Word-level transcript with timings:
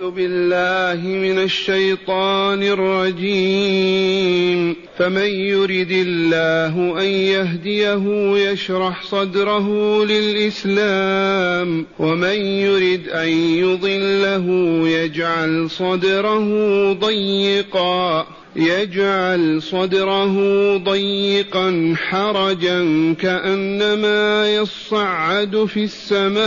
أعوذ 0.00 0.10
بالله 0.10 1.06
من 1.06 1.42
الشيطان 1.42 2.62
الرجيم. 2.62 4.76
فمن 4.98 5.26
يرد 5.26 5.90
الله 5.90 7.00
أن 7.00 7.06
يهديه 7.06 8.36
يشرح 8.36 9.02
صدره 9.02 10.04
للإسلام. 10.04 11.86
ومن 11.98 12.36
يرد 12.36 13.08
أن 13.08 13.28
يضله 13.28 14.46
يجعل 14.88 15.70
صدره 15.70 16.48
ضيقا. 16.92 18.26
يجعل 18.56 19.62
صدره 19.62 20.36
ضيقا 20.76 21.94
حرجا 21.96 23.14
كأنما 23.20 24.54
يصعد 24.54 25.64
في 25.64 25.84
السماء. 25.84 26.46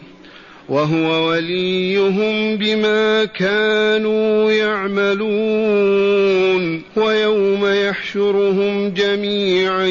وهو 0.71 1.29
وليهم 1.29 2.57
بما 2.57 3.25
كانوا 3.25 4.51
يعملون. 4.51 6.01
ويوم 6.95 7.65
يحشرهم 7.65 8.89
جميعا 8.89 9.85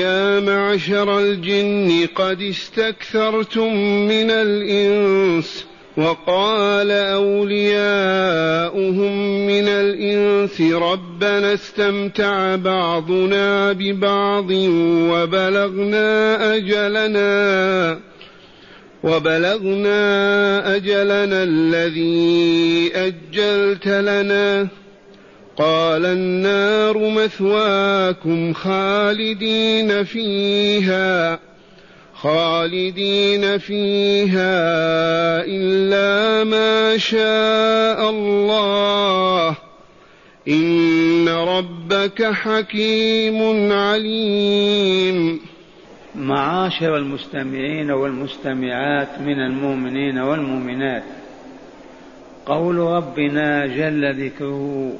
يا 0.00 0.40
معشر 0.40 1.18
الجن 1.18 2.08
قد 2.14 2.42
استكثرتم 2.42 3.76
من 4.08 4.30
الإنس. 4.30 5.64
وقال 5.96 6.90
أولياؤهم 6.90 7.86
من 9.46 9.68
الإنس 9.68 10.60
ربنا 10.60 11.54
استمتع 11.54 12.56
بعضنا 12.56 13.72
ببعض 13.72 14.50
وبلغنا 15.10 16.36
أجلنا. 16.56 18.11
وبلغنا 19.02 20.76
أجلنا 20.76 21.42
الذي 21.42 22.92
أجلت 22.94 23.88
لنا. 23.88 24.68
قال 25.56 26.06
النار 26.06 26.98
مثواكم 26.98 28.52
خالدين 28.52 30.04
فيها 30.04 31.38
خالدين 32.14 33.58
فيها 33.58 34.54
إلا 35.44 36.44
ما 36.44 36.98
شاء 36.98 38.10
الله. 38.10 39.56
إن 40.48 41.28
ربك 41.28 42.22
حكيم 42.22 43.72
عليم. 43.72 45.51
معاشر 46.14 46.96
المستمعين 46.96 47.90
والمستمعات 47.90 49.20
من 49.20 49.40
المؤمنين 49.40 50.18
والمؤمنات. 50.18 51.02
قول 52.46 52.76
ربنا 52.78 53.66
جل 53.66 54.24
ذكره 54.26 54.92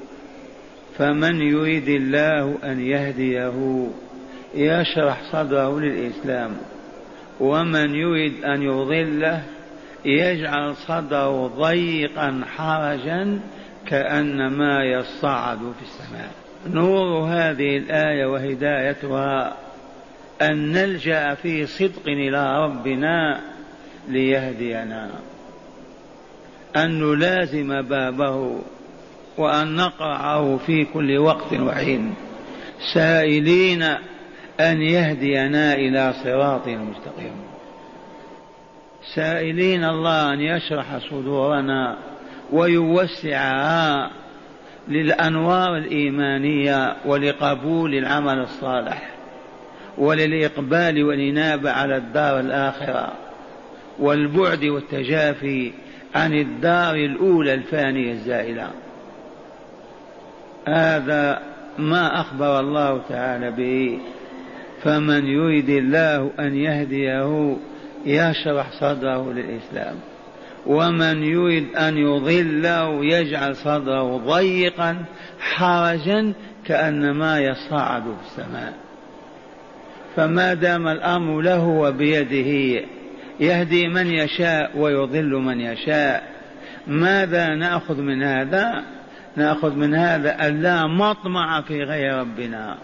فمن 0.98 1.40
يريد 1.40 1.88
الله 1.88 2.58
أن 2.64 2.80
يهديه 2.80 3.86
يشرح 4.54 5.22
صدره 5.32 5.80
للإسلام 5.80 6.50
ومن 7.40 7.94
يريد 7.94 8.44
أن 8.44 8.62
يضله 8.62 9.42
يجعل 10.04 10.76
صدره 10.76 11.46
ضيقا 11.46 12.40
حرجا 12.56 13.40
كأنما 13.86 14.84
يصعد 14.84 15.58
في 15.58 15.82
السماء. 15.82 16.30
نور 16.66 17.24
هذه 17.28 17.76
الآية 17.76 18.26
وهدايتها. 18.26 19.56
أن 20.42 20.72
نلجأ 20.72 21.34
في 21.34 21.66
صدق 21.66 22.06
إلى 22.06 22.64
ربنا 22.64 23.40
ليهدينا. 24.08 25.10
أن 26.76 27.00
نلازم 27.00 27.82
بابه 27.82 28.58
وأن 29.38 29.76
نقرعه 29.76 30.56
في 30.56 30.84
كل 30.84 31.18
وقت 31.18 31.52
وحين. 31.52 32.14
سائلين 32.94 33.82
أن 34.60 34.82
يهدينا 34.82 35.74
إلى 35.74 36.12
صراط 36.24 36.68
المستقيم 36.68 37.52
سائلين 39.14 39.84
الله 39.84 40.32
أن 40.32 40.40
يشرح 40.40 40.98
صدورنا 41.10 41.98
ويوسعها 42.52 44.10
للأنوار 44.88 45.76
الإيمانية 45.76 46.96
ولقبول 47.04 47.94
العمل 47.94 48.38
الصالح. 48.38 49.11
وللإقبال 49.98 51.04
والإنابة 51.04 51.70
على 51.70 51.96
الدار 51.96 52.40
الآخرة 52.40 53.12
والبعد 53.98 54.64
والتجافي 54.64 55.72
عن 56.14 56.32
الدار 56.32 56.94
الأولى 56.94 57.54
الفانية 57.54 58.12
الزائلة. 58.12 58.70
هذا 60.68 61.42
ما 61.78 62.20
أخبر 62.20 62.60
الله 62.60 63.00
تعالى 63.08 63.50
به. 63.50 63.98
فمن 64.82 65.26
يريد 65.26 65.68
الله 65.68 66.30
أن 66.40 66.56
يهديه 66.56 67.56
يشرح 68.06 68.70
صدره 68.80 69.32
للإسلام. 69.32 69.96
ومن 70.66 71.22
يريد 71.22 71.76
أن 71.76 71.96
يضله 71.96 73.04
يجعل 73.04 73.56
صدره 73.56 74.16
ضيقا 74.16 75.04
حرجا 75.40 76.32
كأنما 76.66 77.40
يصعد 77.40 78.02
في 78.02 78.26
السماء. 78.26 78.81
فما 80.16 80.54
دام 80.54 80.88
الأمر 80.88 81.40
له 81.40 81.66
وبيده 81.66 82.82
يهدي 83.40 83.88
من 83.88 84.06
يشاء 84.06 84.70
ويضل 84.76 85.30
من 85.30 85.60
يشاء. 85.60 86.22
ماذا 86.86 87.54
نأخذ 87.54 88.00
من 88.00 88.22
هذا؟ 88.22 88.84
نأخذ 89.36 89.74
من 89.74 89.94
هذا 89.94 90.46
ألا 90.46 90.86
مطمع 90.86 91.60
في 91.60 91.82
غير 91.82 92.14
ربنا. 92.14 92.78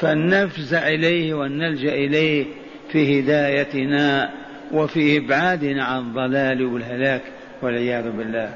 فلنفزع 0.00 0.88
إليه 0.88 1.34
ونلجأ 1.34 1.92
إليه 1.92 2.46
في 2.92 3.20
هدايتنا 3.20 4.30
وفي 4.72 5.18
إبعادنا 5.18 5.84
عن 5.84 5.98
الضلال 5.98 6.62
والهلاك 6.62 7.22
والعياذ 7.62 8.10
بالله. 8.10 8.54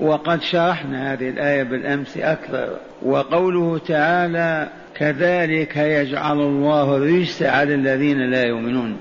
وقد 0.00 0.42
شرحنا 0.42 1.12
هذه 1.12 1.28
الآية 1.28 1.62
بالأمس 1.62 2.16
أكثر. 2.16 2.76
وقوله 3.02 3.78
تعالى 3.78 4.68
كذلك 4.98 5.76
يجعل 5.76 6.40
الله 6.40 6.96
الرجس 6.96 7.42
على 7.42 7.74
الذين 7.74 8.30
لا 8.30 8.44
يؤمنون. 8.44 8.96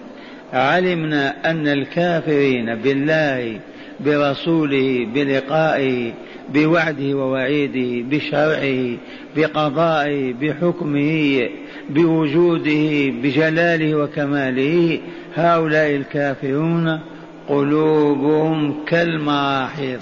علمنا 0.54 1.52
أن 1.52 1.68
الكافرين 1.68 2.76
بالله 2.76 3.60
برسوله 4.00 5.08
بلقائه 5.16 6.14
بوعده 6.54 7.14
ووعيده 7.14 8.08
بشرعه 8.10 8.98
بقضائه 9.36 10.34
بحكمه 10.34 11.50
بوجوده 11.90 13.12
بجلاله 13.24 13.96
وكماله 13.96 15.00
هؤلاء 15.36 15.96
الكافرون 15.96 17.00
قلوبهم 17.50 18.86
كالمراحيض 18.86 20.00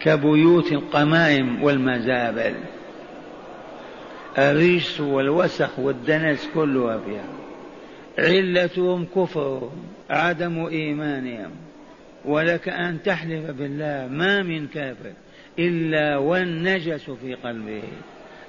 كبيوت 0.00 0.72
القمائم 0.72 1.62
والمزابل. 1.62 2.54
الرجس 4.40 5.00
والوسخ 5.00 5.78
والدنس 5.78 6.48
كلها 6.54 6.98
فيها 6.98 7.24
علتهم 8.18 9.06
كفرهم 9.16 9.70
عدم 10.10 10.66
إيمانهم. 10.66 11.50
ولك 12.24 12.68
أن 12.68 13.02
تحلف 13.02 13.50
بالله 13.50 14.08
ما 14.10 14.42
من 14.42 14.66
كافر 14.66 15.12
إلا 15.58 16.16
والنجس 16.16 17.10
في 17.10 17.34
قلبه. 17.34 17.82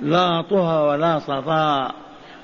لا 0.02 0.42
طهر 0.42 0.90
ولا 0.90 1.20
صفاء 1.20 1.96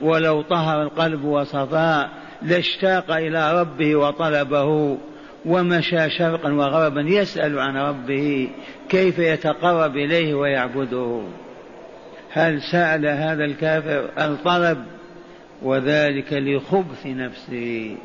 ولو 0.02 0.42
طهر 0.42 0.84
القلب 0.84 1.24
وصفاء 1.24 2.10
لاشتاق 2.42 3.12
إلى 3.12 3.62
ربه 3.62 3.96
وطلبه. 3.96 4.98
ومشى 5.46 6.10
شرقا 6.10 6.54
وغربا 6.54 7.02
يسأل 7.02 7.60
عن 7.60 7.78
ربه 7.78 8.50
كيف 8.90 9.20
يتقرب 9.20 9.98
إليه 9.98 10.34
ويعبده. 10.34 11.22
هل 12.29 12.62
سأل 12.62 13.06
هذا 13.06 13.45
الكافر 13.45 14.09
الطلب 14.18 14.85
وذلك 15.62 16.33
لخبث 16.33 17.06
نفسه؟ 17.06 17.97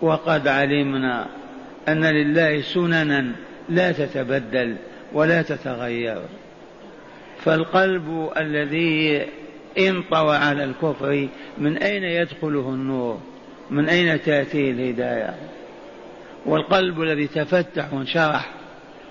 وقد 0.00 0.48
علمنا 0.48 1.26
أن 1.88 2.04
لله 2.04 2.60
سننا 2.60 3.32
لا 3.68 3.92
تتبدل 3.92 4.76
ولا 5.12 5.42
تتغير. 5.42 6.22
فالقلب 7.38 8.30
الذي 8.36 9.26
انطوى 9.78 10.36
على 10.36 10.64
الكفر 10.64 11.28
من 11.58 11.76
أين 11.76 12.02
يدخله 12.02 12.68
النور؟ 12.68 13.20
من 13.70 13.88
أين 13.88 14.22
تأتيه 14.22 14.70
الهداية؟ 14.70 15.34
والقلب 16.46 17.02
الذي 17.02 17.26
تفتح 17.26 17.92
وانشرح 17.92 18.50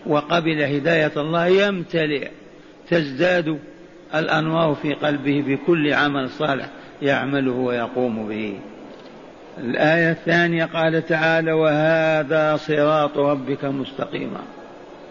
وقبل 0.05 0.61
هداية 0.61 1.11
الله 1.17 1.47
يمتلئ 1.47 2.29
تزداد 2.89 3.59
الأنوار 4.16 4.75
في 4.81 4.94
قلبه 4.94 5.44
بكل 5.48 5.94
عمل 5.94 6.30
صالح 6.30 6.66
يعمله 7.02 7.52
ويقوم 7.52 8.28
به. 8.28 8.60
الآية 9.57 10.12
الثانية 10.12 10.66
قال 10.66 11.06
تعالى 11.06 11.52
وهذا 11.52 12.56
صراط 12.56 13.18
ربك 13.18 13.66
مستقيما. 13.66 14.40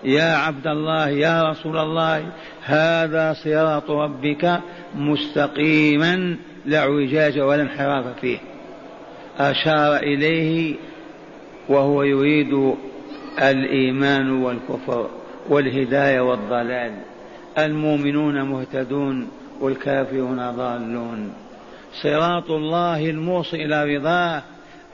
يا 0.04 0.36
عبد 0.36 0.66
الله 0.66 1.08
يا 1.08 1.50
رسول 1.50 1.78
الله 1.78 2.26
هذا 2.64 3.32
صراط 3.32 3.90
ربك 3.90 4.60
مستقيما 4.94 6.36
لا 6.66 6.78
اعوجاج 6.78 7.38
ولا 7.38 7.62
انحراف 7.62 8.04
فيه. 8.20 8.38
أشار 9.38 9.96
إليه 9.96 10.74
وهو 11.68 12.02
يريد 12.02 12.74
الإيمان 13.42 14.42
والكفر 14.42 15.08
والهداية 15.48 16.20
والضلال. 16.20 16.92
المؤمنون 17.58 18.42
مهتدون 18.42 19.28
والكافرون 19.60 20.50
ضالون. 20.50 21.32
صراط 22.02 22.50
الله 22.50 23.10
الموصي 23.10 23.64
إلى 23.64 23.96
رضاه. 23.96 24.42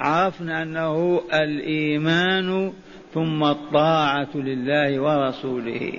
عرفنا 0.00 0.62
أنه 0.62 1.20
الإيمان 1.34 2.72
ثم 3.14 3.44
الطاعة 3.44 4.28
لله 4.34 5.00
ورسوله. 5.00 5.92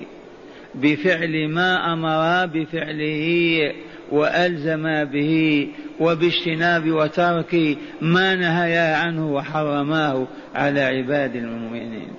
بفعل 0.75 1.47
ما 1.47 1.93
أمر 1.93 2.45
بفعله 2.45 3.73
وألزم 4.11 5.03
به 5.03 5.67
وباجتناب 5.99 6.91
وترك 6.91 7.77
ما 8.01 8.35
نهيا 8.35 8.95
عنه 8.95 9.33
وحرماه 9.33 10.27
على 10.55 10.81
عباد 10.81 11.35
المؤمنين. 11.35 12.11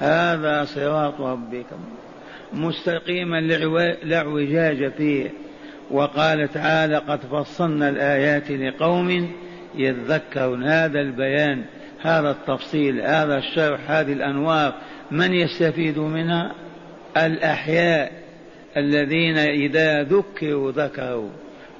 هذا 0.00 0.64
صراط 0.64 1.20
ربكم. 1.20 1.78
مستقيما 2.54 3.40
لا 4.02 4.18
اعوجاج 4.18 4.92
فيه. 4.92 5.30
وقال 5.90 6.52
تعالى 6.52 6.96
قد 6.96 7.20
فصلنا 7.20 7.88
الآيات 7.88 8.50
لقوم 8.50 9.30
يذكرون 9.74 10.64
هذا 10.64 11.00
البيان 11.00 11.64
هذا 12.02 12.30
التفصيل 12.30 13.00
هذا 13.00 13.38
الشرح 13.38 13.90
هذه 13.90 14.12
الأنوار 14.12 14.74
من 15.10 15.32
يستفيد 15.32 15.98
منها؟ 15.98 16.54
الأحياء 17.16 18.12
الذين 18.76 19.38
إذا 19.38 20.02
ذكروا 20.02 20.72
ذكروا 20.72 21.30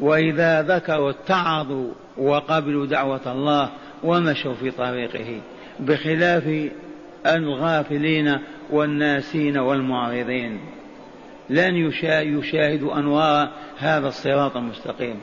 وإذا 0.00 0.62
ذكروا 0.62 1.11
اتعظوا 1.11 1.93
وقبلوا 2.17 2.87
دعوة 2.87 3.32
الله 3.32 3.70
ومشوا 4.05 4.55
في 4.55 4.70
طريقه 4.70 5.41
بخلاف 5.81 6.70
الغافلين 7.27 8.38
والناسين 8.70 9.58
والمعرضين 9.58 10.61
لن 11.50 11.75
يشاهدوا 12.11 12.99
أنوار 12.99 13.49
هذا 13.78 14.08
الصراط 14.08 14.56
المستقيم 14.56 15.20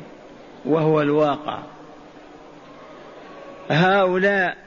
وهو 0.65 1.01
الواقع. 1.01 1.59
هؤلاء 3.69 4.57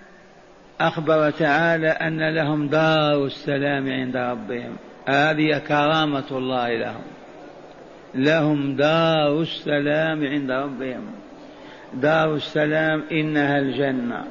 أخبر 0.81 1.31
تعالى 1.31 1.89
أن 1.89 2.35
لهم 2.35 2.69
دار 2.69 3.25
السلام 3.25 3.89
عند 3.89 4.17
ربهم. 4.17 4.77
هذه 5.09 5.59
كرامة 5.59 6.25
الله 6.31 6.75
لهم. 6.77 7.03
لهم 8.15 8.77
دار 8.77 9.41
السلام 9.41 10.25
عند 10.25 10.51
ربهم. 10.51 11.07
دار 11.95 12.35
السلام 12.35 13.03
إنها 13.13 13.59
الجنة. 13.59 14.25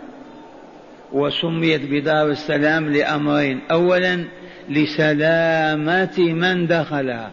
وسميت 1.13 1.81
بدار 1.91 2.29
السلام 2.29 2.89
لأمرين. 2.89 3.59
أولا 3.71 4.23
لسلامة 4.69 6.19
من 6.19 6.67
دخلها. 6.67 7.31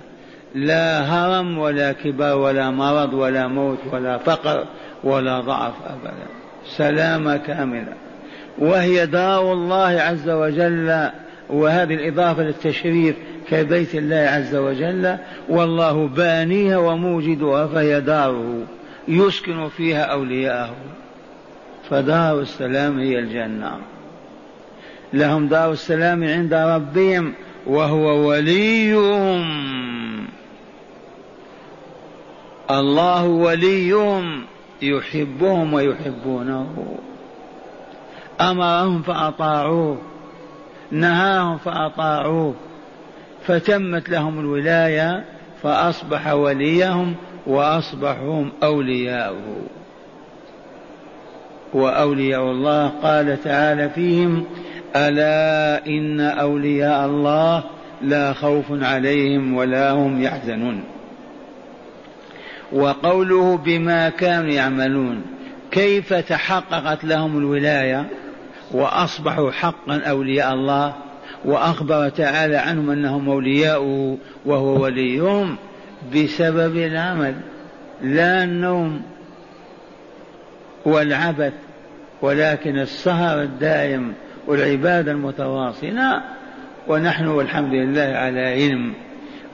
لا 0.54 1.00
هرم 1.00 1.58
ولا 1.58 1.92
كبر 1.92 2.36
ولا 2.36 2.70
مرض 2.70 3.14
ولا 3.14 3.46
موت 3.46 3.78
ولا 3.92 4.18
فقر 4.18 4.66
ولا 5.04 5.40
ضعف 5.40 5.74
أبدا. 5.86 6.26
سلامة 6.76 7.36
كاملة. 7.36 7.94
وهي 8.58 9.06
دار 9.06 9.52
الله 9.52 10.00
عز 10.00 10.28
وجل 10.28 11.10
وهذه 11.50 11.94
الإضافة 11.94 12.42
للتشريف 12.42 13.16
كبيت 13.50 13.94
الله 13.94 14.16
عز 14.16 14.54
وجل 14.54 15.16
والله 15.48 16.08
بانيها 16.08 16.76
وموجدها 16.76 17.66
فهي 17.66 18.00
داره. 18.00 18.66
يسكن 19.08 19.68
فيها 19.68 20.02
أولياءه. 20.02 20.74
فدار 21.90 22.40
السلام 22.40 22.98
هي 22.98 23.18
الجنة. 23.18 23.78
لهم 25.12 25.48
دار 25.48 25.72
السلام 25.72 26.24
عند 26.24 26.54
ربهم 26.54 27.34
وهو 27.66 28.28
وليهم. 28.28 29.44
الله 32.70 33.26
وليهم 33.26 34.44
يحبهم 34.82 35.74
ويحبونه. 35.74 36.98
أمرهم 38.40 39.02
فأطاعوه 39.02 39.98
نهاهم 40.90 41.58
فأطاعوه. 41.58 42.54
فتمت 43.46 44.08
لهم 44.08 44.40
الولاية 44.40 45.24
فأصبح 45.62 46.32
وليهم 46.32 47.14
واصبحوا 47.46 48.44
أولياؤه. 48.62 49.79
وأولياء 51.74 52.42
الله. 52.42 52.88
قال 53.02 53.42
تعالى 53.42 53.90
فيهم 53.90 54.44
ألا 54.96 55.86
إن 55.86 56.20
أولياء 56.20 57.06
الله 57.06 57.64
لا 58.02 58.32
خوف 58.32 58.64
عليهم 58.70 59.54
ولا 59.54 59.90
هم 59.90 60.22
يحزنون. 60.22 60.82
وقوله 62.72 63.56
بما 63.56 64.08
كانوا 64.08 64.50
يعملون 64.50 65.22
كيف 65.70 66.14
تحققت 66.14 67.04
لهم 67.04 67.38
الولاية؟ 67.38 68.06
وأصبحوا 68.72 69.50
حقا 69.50 70.00
أولياء 70.10 70.54
الله. 70.54 70.94
وأخبر 71.44 72.08
تعالى 72.08 72.56
عنهم 72.56 72.90
أنهم 72.90 73.28
اولياؤه 73.28 74.18
وهو 74.46 74.82
وليهم 74.82 75.56
بسبب 76.14 76.76
العمل. 76.76 77.34
لا 78.02 78.44
النوم 78.44 79.02
والعبث 80.84 81.52
ولكن 82.22 82.78
السهر 82.78 83.42
الدائم 83.42 84.12
والعبادة 84.46 85.12
المتواصلة 85.12 86.22
ونحن 86.88 87.26
والحمد 87.26 87.74
لله 87.74 88.16
على 88.16 88.40
علم 88.40 88.92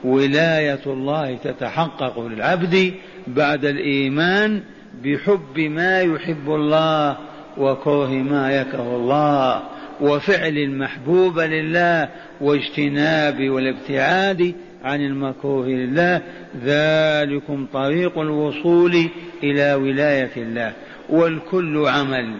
ولاية 0.03 0.79
الله 0.85 1.35
تتحقق 1.35 2.19
للعبد 2.19 2.93
بعد 3.27 3.65
الإيمان 3.65 4.61
بحب 5.03 5.59
ما 5.59 6.01
يحب 6.01 6.49
الله 6.49 7.17
وكره 7.57 8.09
ما 8.09 8.61
يكره 8.61 8.95
الله 8.95 9.63
وفعل 10.01 10.57
المحبوب 10.57 11.39
لله 11.39 12.09
واجتناب 12.41 13.49
والابتعاد 13.49 14.55
عن 14.83 15.01
المكروه 15.01 15.67
لله. 15.67 16.21
ذلكم 16.63 17.67
طريق 17.73 18.19
الوصول 18.19 19.09
إلى 19.43 19.73
ولاية 19.73 20.31
الله. 20.37 20.73
والكل 21.09 21.85
عمل. 21.87 22.35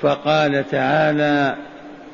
فقال 0.00 0.68
تعالى 0.70 1.56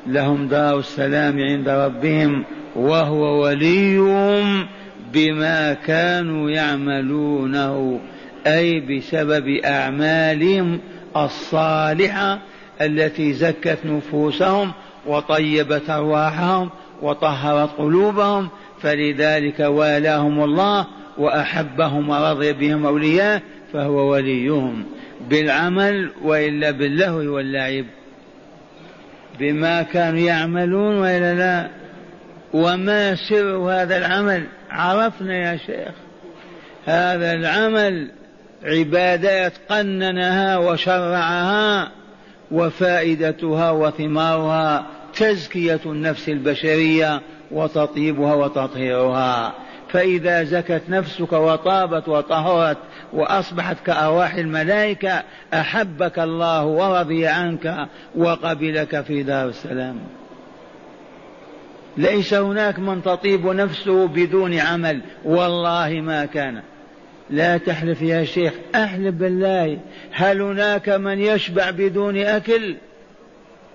لهم 0.07 0.47
دار 0.47 0.79
السلام 0.79 1.39
عند 1.39 1.69
ربهم 1.69 2.43
وهو 2.75 3.43
وليهم 3.43 4.67
بما 5.13 5.73
كانوا 5.73 6.49
يعملونه 6.49 7.99
أي 8.47 8.79
بسبب 8.79 9.47
أعمالهم 9.65 10.79
الصالحة 11.17 12.39
التي 12.81 13.33
زكت 13.33 13.79
نفوسهم 13.85 14.71
وطيبت 15.07 15.89
أرواحهم 15.89 16.69
وطهرت 17.01 17.69
قلوبهم 17.77 18.49
فلذلك 18.81 19.59
والاهم 19.59 20.43
الله 20.43 20.87
وأحبهم 21.17 22.09
ورضي 22.09 22.53
بهم 22.53 22.85
اولياء 22.85 23.41
فهو 23.73 24.11
وليهم. 24.11 24.83
بالعمل 25.29 26.11
وإلا 26.23 26.71
باللهو 26.71 27.17
واللعب. 27.17 27.85
بما 29.39 29.81
كانوا 29.81 30.19
يعملون 30.19 30.95
وإلا 30.95 31.33
لا. 31.33 31.67
وما 32.53 33.15
سر 33.15 33.57
هذا 33.57 33.97
العمل؟ 33.97 34.43
عرفنا 34.69 35.37
يا 35.37 35.57
شيخ. 35.57 35.93
هذا 36.85 37.33
العمل 37.33 38.11
عبادات 38.63 39.53
قننها 39.69 40.57
وشرعها 40.57 41.91
وفائدتها 42.51 43.71
وثمارها 43.71 44.85
تزكية 45.15 45.79
النفس 45.85 46.29
البشرية 46.29 47.21
وتطيبها 47.51 48.33
وتطهيرها. 48.33 49.53
فإذا 49.95 50.43
زكت 50.43 50.81
نفسك 50.89 51.33
وطابت 51.33 52.07
وطهرت 52.07 52.77
وأصبحت 53.13 53.77
كأرواح 53.85 54.33
الملائكة 54.33 55.23
أحبك 55.53 56.19
الله 56.19 56.65
ورضي 56.65 57.27
عنك 57.27 57.87
وقبلك 58.15 59.01
في 59.01 59.23
دار 59.23 59.49
السلام. 59.49 59.99
ليس 61.97 62.33
هناك 62.33 62.79
من 62.79 63.03
تطيب 63.03 63.47
نفسه 63.47 64.07
بدون 64.07 64.59
عمل 64.59 65.01
والله 65.25 66.01
ما 66.01 66.25
كان. 66.25 66.61
لا 67.29 67.57
تحلف 67.57 68.01
يا 68.01 68.23
شيخ 68.23 68.53
أحلف 68.75 69.15
بالله. 69.15 69.79
هل 70.11 70.41
هناك 70.41 70.89
من 70.89 71.19
يشبع 71.19 71.69
بدون 71.69 72.17
أكل؟ 72.17 72.75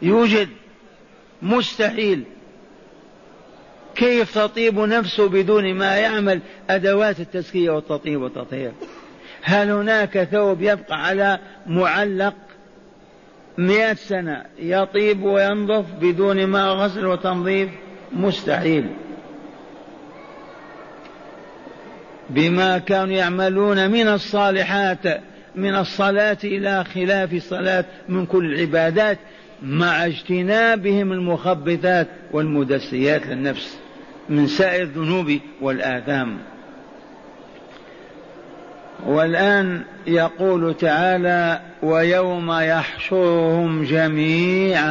يوجد. 0.02 0.48
مستحيل. 1.42 2.24
كيف 4.00 4.38
تطيب 4.38 4.78
نفسه 4.78 5.28
بدون 5.28 5.75
ما 5.75 5.97
يعمل 5.97 6.40
أدوات 6.71 7.21
التزكية 7.21 7.71
والتطيب 7.71 8.23
والتطهير؟ 8.23 8.73
هل 9.42 9.71
هناك 9.71 10.28
ثوب 10.33 10.62
يبقى 10.62 11.07
على 11.07 11.38
معلق 11.66 12.35
مئة 13.59 13.95
سنة 13.95 14.45
يطيب 14.59 15.23
وينظف 15.23 15.85
بدون 16.00 16.47
ما 16.47 16.64
غسل 16.71 17.07
وتنظيف؟ 17.07 17.69
مستحيل. 18.12 18.87
بما 22.30 22.78
كانوا 22.78 23.14
يعملون 23.14 23.90
من 23.90 24.09
الصالحات 24.09 25.21
من 25.54 25.75
الصلاة 25.75 26.38
إلى 26.45 26.85
خلاف 26.85 27.33
الصلاة 27.33 27.85
من 28.09 28.26
كل 28.26 28.54
العبادات 28.54 29.19
مع 29.62 30.07
اجتنابهم 30.07 31.12
المخبثات 31.12 32.09
والمدسيات 32.33 33.26
للنفس. 33.26 33.79
من 34.30 34.46
سائر 34.46 34.82
الذنوب 34.82 35.38
والآثام. 35.60 36.38
والآن 39.06 39.82
يقول 40.06 40.75
تعالى 40.75 41.60
ويوم 41.82 42.52
يحشرهم 42.52 43.84
جميعا 43.84 44.90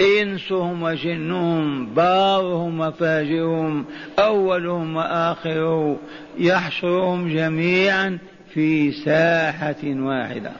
إنسهم 0.00 0.82
وجنهم 0.82 1.86
بارهم 1.86 2.80
وفاجرهم 2.80 3.84
أولهم 4.18 4.96
وآخرهم 4.96 5.96
يحشرهم 6.38 7.28
جميعا 7.28 8.18
في 8.54 8.92
ساحة 8.92 9.84
واحدة. 9.84 10.52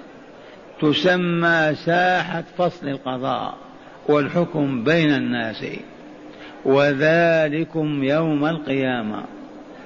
تسمى 0.81 1.75
ساحة 1.75 2.45
فصل 2.59 2.89
القضاء 2.89 3.55
والحكم 4.09 4.85
بين 4.85 5.15
الناس. 5.15 5.65
وذلكم 6.65 8.05
يوم 8.05 8.45
القيامة. 8.45 9.25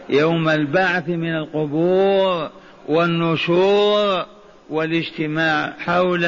يوم 0.09 0.49
البعث 0.49 1.09
من 1.09 1.37
القبور 1.37 2.50
والنشور 2.88 4.26
والاجتماع 4.71 5.73
حول 5.78 6.26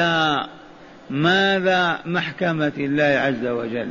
ماذا 1.09 1.99
محكمة 2.05 2.71
الله 2.77 3.03
عز 3.03 3.45
وجل. 3.45 3.89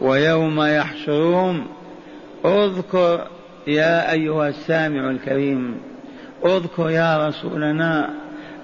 ويوم 0.00 0.60
يحشرهم 0.60 1.66
اذكر 2.44 3.26
يا 3.66 4.12
أيها 4.12 4.48
السامع 4.48 5.10
الكريم 5.10 5.74
اذكر 6.44 6.90
يا 6.90 7.28
رسولنا 7.28 8.10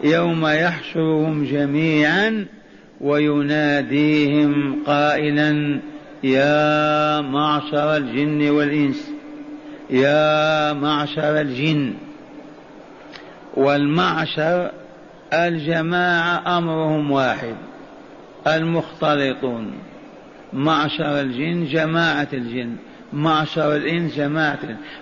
يوم 0.05 0.47
يحشرهم 0.47 1.45
جميعا 1.45 2.47
ويناديهم 3.01 4.83
قائلا 4.87 5.81
يا 6.23 7.21
معشر 7.21 7.97
الجن 7.97 8.51
والإنس 8.51 9.11
يا 9.91 10.73
معشر 10.73 11.41
الجن 11.41 11.95
والمعشر 13.55 14.71
الجماعة 15.33 16.59
أمرهم 16.59 17.11
واحد 17.11 17.57
المختلطون. 18.47 19.73
معشر 20.53 21.21
الجن 21.21 21.65
جماعة 21.65 22.29
الجن 22.33 22.77
معشر 23.13 23.77
الإنس 23.77 24.17
جماعة 24.17 24.59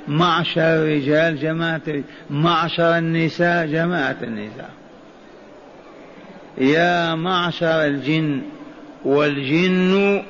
معشر 0.09 0.61
الرجال 0.61 1.41
جماعة 1.41 2.03
معشر 2.31 2.99
النساء 2.99 3.67
جماعة 3.67 4.17
النساء. 4.23 4.71
يا 6.59 7.15
معشر 7.15 7.87
الجن 7.87 8.43
والجن 9.05 10.23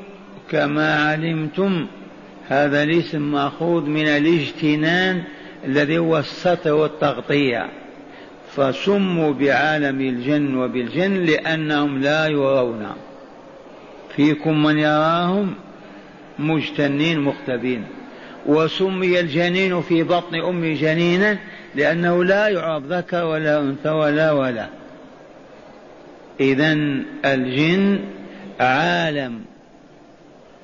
كما 0.50 0.95
علمتم. 0.95 1.87
هذا 2.49 2.83
الاسم 2.83 3.33
مأخوذ 3.33 3.83
من 3.83 4.09
الاجتنان 4.09 5.23
الذي 5.64 5.99
هو 5.99 6.19
الستر 6.19 6.73
والتغطية. 6.73 7.69
فسموا 8.57 9.33
بعالم 9.33 10.00
الجن 10.00 10.57
وبالجن 10.57 11.14
لأنهم 11.14 12.00
لا 12.00 12.26
يرون. 12.26 12.87
فيكم 14.16 14.62
من 14.62 14.78
يراهم؟ 14.78 15.54
مجتنين 16.38 17.21
مختبين 17.21 17.85
وسمي 18.47 19.21
الجنين 19.21 19.80
في 19.80 20.02
بطن 20.02 20.40
أم 20.40 20.75
جنينا 20.75 21.38
لأنه 21.75 22.25
لا 22.25 22.49
يعرف 22.49 22.85
ذكر 22.85 23.25
ولا 23.25 23.61
أنثى 23.61 23.88
ولا 23.88 24.33
ولا. 24.33 24.69
إذا 26.40 26.73
الجن 27.25 28.00
عالم 28.61 29.50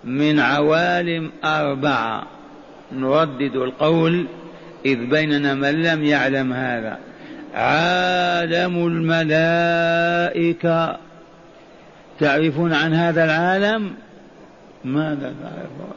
من 0.07 0.41
عوالم 0.41 1.31
أربعة. 1.45 2.23
نردد 2.93 3.57
القول 3.57 4.27
إذ 4.87 5.07
بيننا 5.07 5.55
من 5.55 5.83
لم 5.83 6.05
يعلم 6.05 6.53
هذا. 6.53 6.99
عالم 7.55 8.87
الملائكة. 8.87 9.87
تعرفون 12.21 12.73
عن 12.73 12.95
هذا 12.95 13.25
العالم؟ 13.25 13.95
ماذا 14.85 15.35
تعرفون؟ 15.43 15.97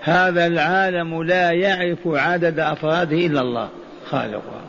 هذا 0.00 0.46
العالم 0.46 1.22
لا 1.22 1.50
يعرف 1.50 1.98
عدد 2.06 2.58
أفراده 2.58 3.16
إلا 3.16 3.40
الله 3.40 3.68
خالقها 4.06 4.60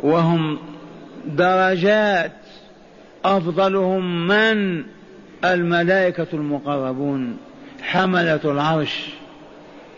وهم 0.00 0.58
درجات 1.26 2.32
أفضلهم 3.24 4.26
من؟ 4.26 4.84
الملائكة 5.44 6.26
المقربون 6.32 7.36
حملة 7.82 8.40
العرش. 8.44 9.08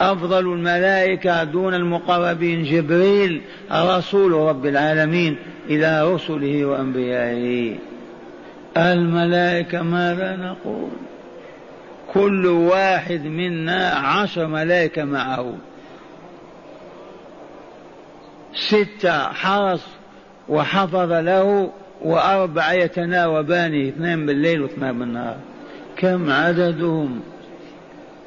أفضل 0.00 0.38
الملائكة 0.38 1.44
دون 1.44 1.74
المقربين 1.74 2.64
جبريل 2.64 3.42
رسول 3.72 4.32
رب 4.32 4.66
العالمين 4.66 5.36
إلى 5.70 6.14
رسله 6.14 6.64
وأنبيائه. 6.64 7.76
الملائكة 8.76 9.82
ماذا 9.82 10.36
نقول؟ 10.36 10.90
كل 12.14 12.46
واحد 12.46 13.24
منا 13.24 13.90
عشر 13.90 14.46
ملائكة 14.46 15.04
معه. 15.04 15.54
ستة 18.54 19.18
حرس 19.18 19.86
وحفظ 20.48 21.12
له 21.12 21.70
وأربعة 22.02 22.72
يتناوبان 22.72 23.88
اثنين 23.88 24.26
بالليل 24.26 24.62
واثنين 24.62 24.98
بالنهار. 24.98 25.36
كم 25.96 26.30
عددهم؟ 26.30 27.20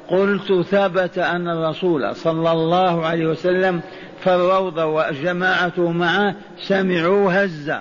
قلت 0.08 0.52
ثبت 0.52 1.18
أن 1.18 1.48
الرسول 1.48 2.16
صلى 2.16 2.52
الله 2.52 3.06
عليه 3.06 3.26
وسلم 3.26 3.80
في 4.20 4.34
الروضة 4.34 4.86
وجماعته 4.86 5.92
معه 5.92 6.34
سمعوا 6.58 7.44
هزة 7.44 7.80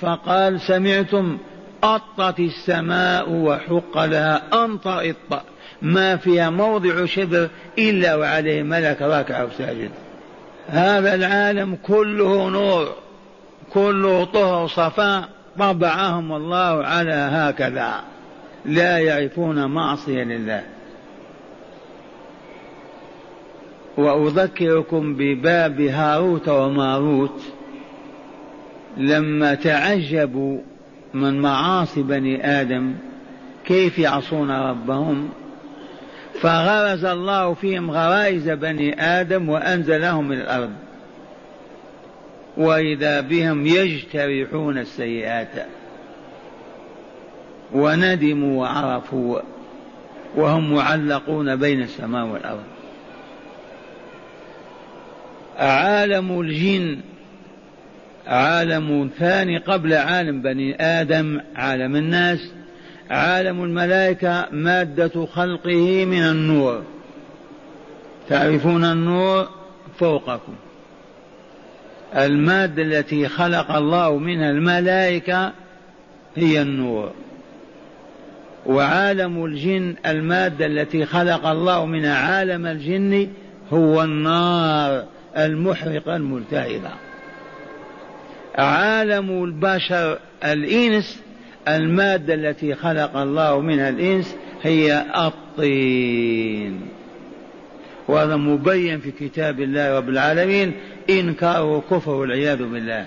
فقال 0.00 0.60
سمعتم؟ 0.60 1.38
أطت 1.84 2.40
السماء 2.40 3.30
وحق 3.30 4.04
لها 4.04 4.64
أنطر 4.64 5.10
إط 5.10 5.42
ما 5.82 6.16
فيها 6.16 6.50
موضع 6.50 7.04
شبر 7.04 7.48
إلا 7.78 8.16
وعليه 8.16 8.62
ملك 8.62 9.02
راكع 9.02 9.42
وساجد. 9.42 9.90
هذا 10.68 11.14
العالم 11.14 11.78
كله 11.82 12.50
نور. 12.50 12.94
كله 13.74 14.24
طهر 14.24 14.66
صفاء 14.66 15.28
طبعهم 15.58 16.32
الله 16.32 16.84
على 16.84 17.12
هكذا. 17.12 17.94
لا 18.64 18.98
يعرفون 18.98 19.64
معصية 19.64 20.24
لله. 20.24 20.62
وأذكركم 23.96 25.14
بباب 25.14 25.80
هاروت 25.80 26.48
وماروت. 26.48 27.42
لما 28.96 29.54
تعجبوا 29.54 30.58
من 31.14 31.40
معاصي 31.40 32.02
بني 32.02 32.60
آدم 32.60 32.94
كيف 33.64 33.98
يعصون 33.98 34.50
ربهم؟ 34.50 35.28
فغرز 36.40 37.04
الله 37.04 37.54
فيهم 37.54 37.90
غرائز 37.90 38.50
بني 38.50 39.02
آدم 39.02 39.48
وأنزلهم 39.48 40.32
الأرض. 40.32 40.70
وإذا 42.56 43.20
بهم 43.20 43.66
يجترحون 43.66 44.78
السيئات 44.78 45.66
وندموا 47.72 48.60
وعرفوا 48.60 49.40
وهم 50.36 50.74
معلقون 50.74 51.56
بين 51.56 51.82
السماء 51.82 52.26
والأرض. 52.26 52.62
عالم 55.58 56.40
الجن 56.40 57.00
عالم 58.26 59.10
ثاني 59.18 59.58
قبل 59.58 59.94
عالم 59.94 60.42
بني 60.42 60.82
آدم 60.82 61.40
عالم 61.56 61.96
الناس 61.96 62.52
عالم 63.10 63.64
الملائكة 63.64 64.48
مادة 64.52 65.26
خلقه 65.26 66.04
من 66.04 66.22
النور. 66.22 66.82
تعرفون 68.28 68.84
النور 68.84 69.48
فوقكم. 69.98 70.54
المادة 72.16 72.82
التي 72.82 73.28
خلق 73.28 73.70
الله 73.70 74.18
منها 74.18 74.50
الملائكة 74.50 75.52
هي 76.36 76.62
النور. 76.62 77.12
وعالم 78.66 79.44
الجن 79.44 79.94
المادة 80.06 80.66
التي 80.66 81.04
خلق 81.04 81.46
الله 81.46 81.86
منها 81.86 82.16
عالم 82.16 82.66
الجن 82.66 83.28
هو 83.72 84.02
النار 84.02 85.04
المحرقة 85.36 86.16
الملتهبة. 86.16 86.90
عالم 88.54 89.44
البشر 89.44 90.18
الإنس 90.44 91.20
المادة 91.68 92.34
التي 92.34 92.74
خلق 92.74 93.16
الله 93.16 93.60
منها 93.60 93.88
الإنس 93.88 94.36
هي 94.62 95.04
الطين. 95.16 96.80
وهذا 98.08 98.36
مبين 98.36 99.00
في 99.00 99.10
كتاب 99.10 99.60
الله 99.60 99.96
رب 99.96 100.08
العالمين 100.08 100.74
إنكار 101.10 101.64
وكفر 101.66 102.10
والعياذ 102.10 102.62
بالله. 102.62 103.06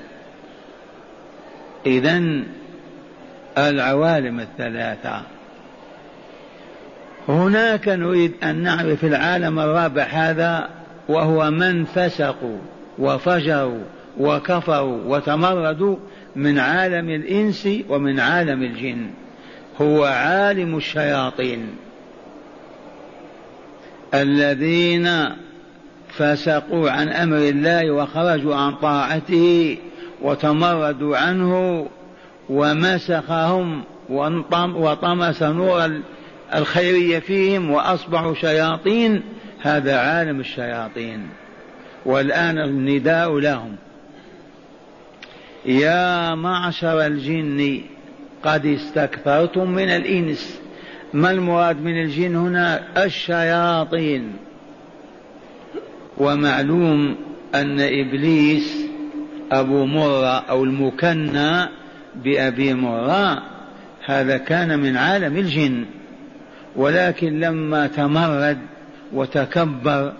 إذا 1.85 2.21
العوالم 3.57 4.39
الثلاثة. 4.39 5.21
هناك 7.27 7.87
نريد 7.87 8.33
أن 8.43 8.55
نعرف 8.55 9.05
العالم 9.05 9.59
الرابع 9.59 10.03
هذا 10.03 10.69
وهو 11.09 11.51
من 11.51 11.85
فسقوا 11.85 12.57
وفجروا 12.99 13.83
وكفروا 14.19 14.99
وتمردوا 15.05 15.97
من 16.35 16.59
عالم 16.59 17.09
الإنس 17.09 17.69
ومن 17.89 18.19
عالم 18.19 18.63
الجن. 18.63 19.07
هو 19.81 20.03
عالم 20.03 20.77
الشياطين. 20.77 21.75
الذين 24.13 25.09
فسقوا 26.17 26.91
عن 26.91 27.09
أمر 27.09 27.37
الله 27.37 27.91
وخرجوا 27.91 28.55
عن 28.55 28.75
طاعته 28.75 29.77
وتمردوا 30.21 31.17
عنه 31.17 31.87
ومسخهم 32.49 33.83
وطمس 34.75 35.43
نور 35.43 35.91
الخيريه 36.55 37.19
فيهم 37.19 37.71
وأصبحوا 37.71 38.33
شياطين. 38.33 39.23
هذا 39.61 39.97
عالم 39.97 40.39
الشياطين. 40.39 41.29
والآن 42.05 42.57
النداء 42.57 43.39
لهم. 43.39 43.75
يا 45.65 46.35
معشر 46.35 47.05
الجن 47.05 47.81
قد 48.43 48.65
استكثرتم 48.65 49.71
من 49.71 49.89
الإنس. 49.89 50.59
ما 51.13 51.31
المراد 51.31 51.81
من 51.81 52.01
الجن 52.01 52.35
هنا؟ 52.35 52.83
الشياطين. 53.05 54.44
ومعلوم 56.17 57.15
أن 57.55 57.79
إبليس 57.79 58.85
أبو 59.51 59.85
مرة 59.85 60.39
أو 60.49 60.63
المكنى 60.63 61.69
بأبي 62.15 62.73
مرة 62.73 63.43
هذا 64.05 64.37
كان 64.37 64.79
من 64.79 64.97
عالم 64.97 65.37
الجن. 65.37 65.85
ولكن 66.75 67.39
لما 67.39 67.87
تمرد 67.87 68.57
وتكبر 69.13 70.13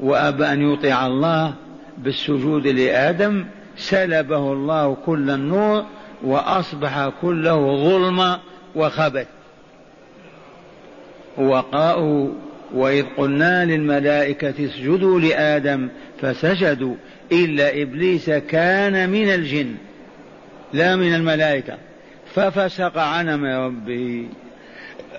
وأبى 0.00 0.44
أن 0.44 0.72
يطيع 0.72 1.06
الله 1.06 1.54
بالسجود 1.98 2.66
لآدم 2.66 3.44
سلبه 3.76 4.52
الله 4.52 4.96
كل 5.06 5.30
النور 5.30 5.84
وأصبح 6.22 7.08
كله 7.22 7.76
ظلم 7.88 8.36
وخبث. 8.76 9.26
وقاء 11.38 12.28
وإذ 12.74 13.04
قلنا 13.16 13.64
للملائكة 13.64 14.54
اسجدوا 14.64 15.20
لآدم 15.20 15.88
فسجدوا 16.20 16.94
إلا 17.32 17.82
إبليس 17.82 18.30
كان 18.30 19.10
من 19.10 19.34
الجن 19.34 19.74
لا 20.72 20.96
من 20.96 21.14
الملائكة. 21.14 21.78
ففسق 22.34 22.98
عن 22.98 23.28
أمر 23.28 23.66
ربه 23.66 24.26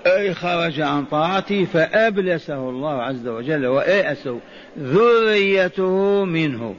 أي 0.06 0.34
خرج 0.34 0.80
عن 0.80 1.04
طاعته 1.04 1.64
فأبلسه 1.64 2.68
الله 2.70 3.02
عز 3.02 3.28
وجل 3.28 3.66
وأيأسه 3.66 4.38
ذريته 4.78 6.24
منه. 6.24 6.74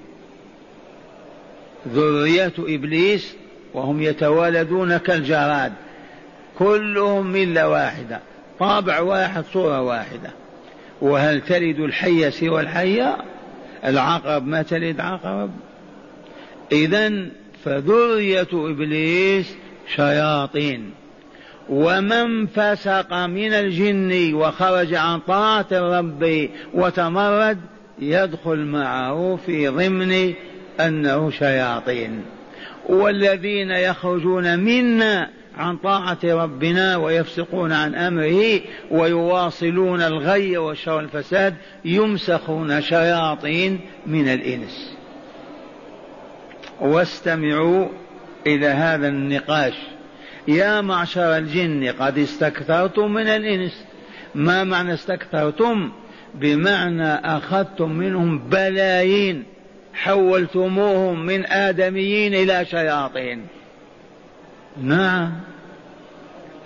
ذرية 1.87 2.53
إبليس 2.59 3.35
وهم 3.73 4.01
يتوالدون 4.01 4.97
كالجراد 4.97 5.73
كلهم 6.59 7.27
ملة 7.31 7.69
واحدة 7.69 8.19
طابع 8.59 8.99
واحد 8.99 9.43
صورة 9.53 9.81
واحدة. 9.81 10.40
وهل 11.01 11.41
تلد 11.41 11.79
الحية 11.79 12.29
سوى 12.29 12.61
الحية؟ 12.61 13.17
العقرب 13.85 14.47
ما 14.47 14.61
تلد 14.61 14.99
عقرب؟ 14.99 15.51
إذا 16.71 17.11
فذرية 17.65 18.47
إبليس 18.53 19.55
شياطين. 19.95 20.91
ومن 21.69 22.47
فسق 22.47 23.13
من 23.13 23.53
الجن 23.53 24.33
وخرج 24.33 24.93
عن 24.93 25.19
طاعة 25.19 25.67
الرب 25.71 26.49
وتمرد 26.73 27.57
يدخل 27.99 28.57
معه 28.57 29.39
في 29.45 29.67
ضمن 29.67 30.33
أنه 30.79 31.31
شياطين. 31.31 32.23
والذين 32.89 33.71
يخرجون 33.71 34.59
منا 34.59 35.29
عن 35.57 35.77
طاعة 35.77 36.17
ربنا 36.23 36.97
ويفسقون 36.97 37.71
عن 37.71 37.95
أمره 37.95 38.61
ويواصلون 38.91 40.01
الغي 40.01 40.57
والشر 40.57 40.91
والفساد 40.91 41.55
يمسخون 41.85 42.81
شياطين 42.81 43.79
من 44.05 44.27
الإنس. 44.27 44.93
واستمعوا 46.81 47.87
إلى 48.47 48.67
هذا 48.67 49.07
النقاش. 49.07 49.73
يا 50.47 50.81
معشر 50.81 51.37
الجن 51.37 51.93
قد 51.99 52.17
استكثرتم 52.17 53.11
من 53.11 53.27
الإنس. 53.27 53.85
ما 54.35 54.63
معنى 54.63 54.93
استكثرتم؟ 54.93 55.91
بمعنى 56.35 57.13
أخذتم 57.13 57.91
منهم 57.91 58.39
بلايين 58.39 59.43
حولتموهم 59.93 61.25
من 61.25 61.45
آدميين 61.45 62.33
إلى 62.33 62.65
شياطين. 62.65 63.47
نعم. 64.77 65.31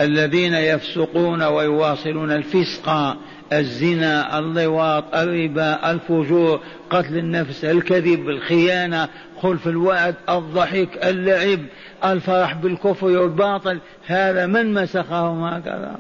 الذين 0.02 0.54
يفسقون 0.54 1.44
ويواصلون 1.44 2.32
الفسق 2.32 3.16
الزنا 3.54 4.40
اللواط 4.40 5.16
الربا 5.16 5.92
الفجور 5.92 6.60
قتل 6.90 7.18
النفس 7.18 7.66
الكذب 7.66 8.30
الخيانة 8.30 9.10
خلف 9.42 9.68
الوعد 9.68 10.16
الضحك 10.30 11.06
اللعب 11.06 11.60
الفرح 12.06 12.54
بالكفر 12.54 13.06
والباطل 13.06 13.80
هذا 14.06 14.46
من 14.46 14.74
مسخهم 14.74 15.44
هكذا؟ 15.44 15.96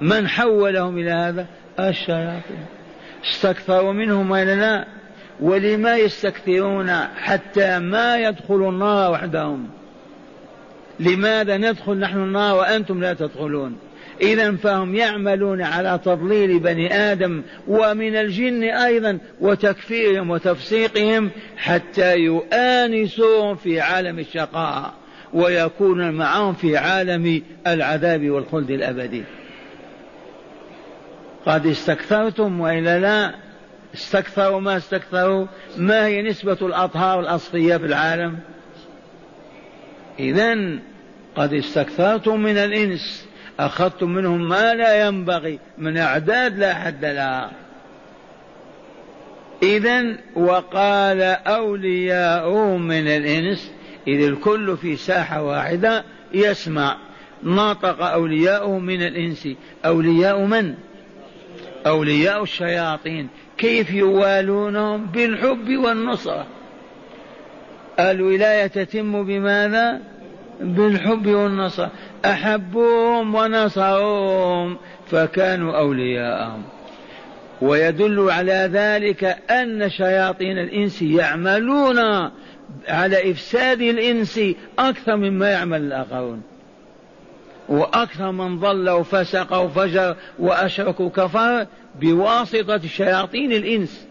من 0.00 0.28
حولهم 0.28 0.98
إلى 0.98 1.10
هذا؟ 1.10 1.46
الشياطين. 1.80 2.66
استكثروا 3.24 3.92
منهم 3.92 4.30
وإلا 4.30 4.54
لا؟ 4.54 4.86
ولما 5.40 5.96
يستكثرون 5.96 6.90
حتى 7.16 7.78
ما 7.78 8.18
يدخلوا 8.18 8.70
النار 8.70 9.12
وحدهم؟ 9.12 9.68
لماذا 11.00 11.56
ندخل 11.56 11.98
نحن 11.98 12.18
النار 12.18 12.56
وأنتم 12.56 13.00
لا 13.00 13.14
تدخلون؟ 13.14 13.76
إذا 14.20 14.56
فهم 14.56 14.94
يعملون 14.94 15.62
على 15.62 16.00
تضليل 16.04 16.58
بني 16.58 16.94
آدم 16.94 17.42
ومن 17.68 18.16
الجن 18.16 18.62
أيضا 18.62 19.18
وتكفيرهم 19.40 20.30
وتفسيقهم 20.30 21.30
حتى 21.56 22.16
يؤانسوهم 22.16 23.56
في 23.56 23.80
عالم 23.80 24.18
الشقاء 24.18 24.94
ويكون 25.34 26.10
معهم 26.10 26.54
في 26.54 26.76
عالم 26.76 27.42
العذاب 27.66 28.30
والخلد 28.30 28.70
الأبدي. 28.70 29.24
قد 31.46 31.66
استكثرتم 31.66 32.60
وإلا 32.60 33.00
لا؟ 33.00 33.34
استكثروا 33.94 34.60
ما 34.60 34.76
استكثروا؟ 34.76 35.46
ما 35.76 36.06
هي 36.06 36.22
نسبة 36.22 36.58
الأطهار 36.62 37.20
الأصفياء 37.20 37.78
في 37.78 37.86
العالم؟ 37.86 38.38
إذا 40.18 40.78
قد 41.36 41.52
استكثرتم 41.54 42.40
من 42.40 42.56
الإنس 42.56 43.26
أخذتم 43.60 44.10
منهم 44.10 44.48
ما 44.48 44.74
لا 44.74 45.06
ينبغي 45.06 45.58
من 45.78 45.96
أعداد 45.96 46.58
لا 46.58 46.74
حد 46.74 47.04
لها. 47.04 47.50
إذا 49.62 50.16
وقال 50.34 51.22
أولياؤهم 51.46 52.82
من 52.82 53.08
الإنس 53.08 53.72
إذ 54.08 54.24
الكل 54.24 54.76
في 54.76 54.96
ساحة 54.96 55.42
واحدة 55.42 56.04
يسمع. 56.34 56.96
ناطق 57.42 58.02
أولياؤه 58.02 58.78
من 58.78 59.02
الإنس. 59.02 59.48
أولياء 59.84 60.44
من؟ 60.44 60.74
أولياء 61.86 62.42
الشياطين. 62.42 63.28
كيف 63.58 63.90
يوالونهم 63.90 65.06
بالحب 65.06 65.68
والنصرة؟ 65.68 66.46
الولاية 68.00 68.66
تتم 68.66 69.24
بماذا؟ 69.24 70.00
بالحب 70.60 71.26
والنصرة 71.26 71.90
أحبوهم 72.24 73.34
ونصروهم 73.34 74.76
فكانوا 75.06 75.78
أولياءهم. 75.78 76.62
ويدل 77.62 78.30
على 78.30 78.70
ذلك 78.72 79.24
أن 79.50 79.90
شياطين 79.90 80.58
الإنس 80.58 81.02
يعملون 81.02 81.98
على 82.88 83.30
إفساد 83.30 83.80
الإنس 83.80 84.40
أكثر 84.78 85.16
مما 85.16 85.50
يعمل 85.50 85.80
الآخرون. 85.80 86.42
وأكثر 87.68 88.30
من 88.30 88.58
ضل 88.60 88.90
وفسق 88.90 89.62
وفجر 89.62 90.16
وأشرك 90.38 91.00
وكفر 91.00 91.66
بواسطة 92.00 92.78
شياطين 92.78 93.52
الإنس. 93.52 94.06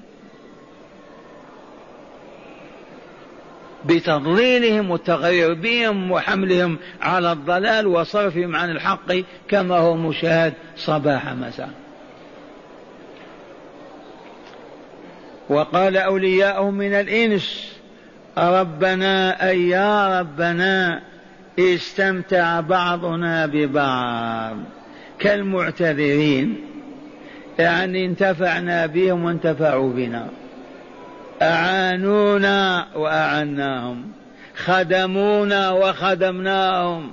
بتضليلهم 3.85 4.91
والتغير 4.91 5.53
بهم 5.53 6.11
وحملهم 6.11 6.77
على 7.01 7.31
الضلال 7.31 7.87
وصرفهم 7.87 8.55
عن 8.55 8.71
الحق 8.71 9.13
كما 9.49 9.77
هو 9.77 9.95
مشاهد 9.95 10.53
صباح 10.77 11.33
مساء. 11.33 11.69
وقال 15.49 15.97
أولياؤهم 15.97 16.73
من 16.73 16.93
الإنس 16.93 17.75
ربنا 18.37 19.49
أي 19.49 19.69
يا 19.69 20.19
ربنا 20.19 21.01
استمتع 21.59 22.59
بعضنا 22.59 23.45
ببعض. 23.45 24.57
كالمعتذرين 25.19 26.61
يعني 27.59 28.05
انتفعنا 28.05 28.85
بهم 28.85 29.23
وانتفعوا 29.23 29.93
بنا. 29.93 30.27
أعانونا 31.41 32.87
وأعناهم. 32.95 34.11
خدمونا 34.65 35.71
وخدمناهم. 35.71 37.11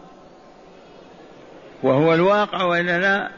وهو 1.83 2.15
الواقع 2.15 2.63
وإلا 2.63 2.99
لا؟ 2.99 3.29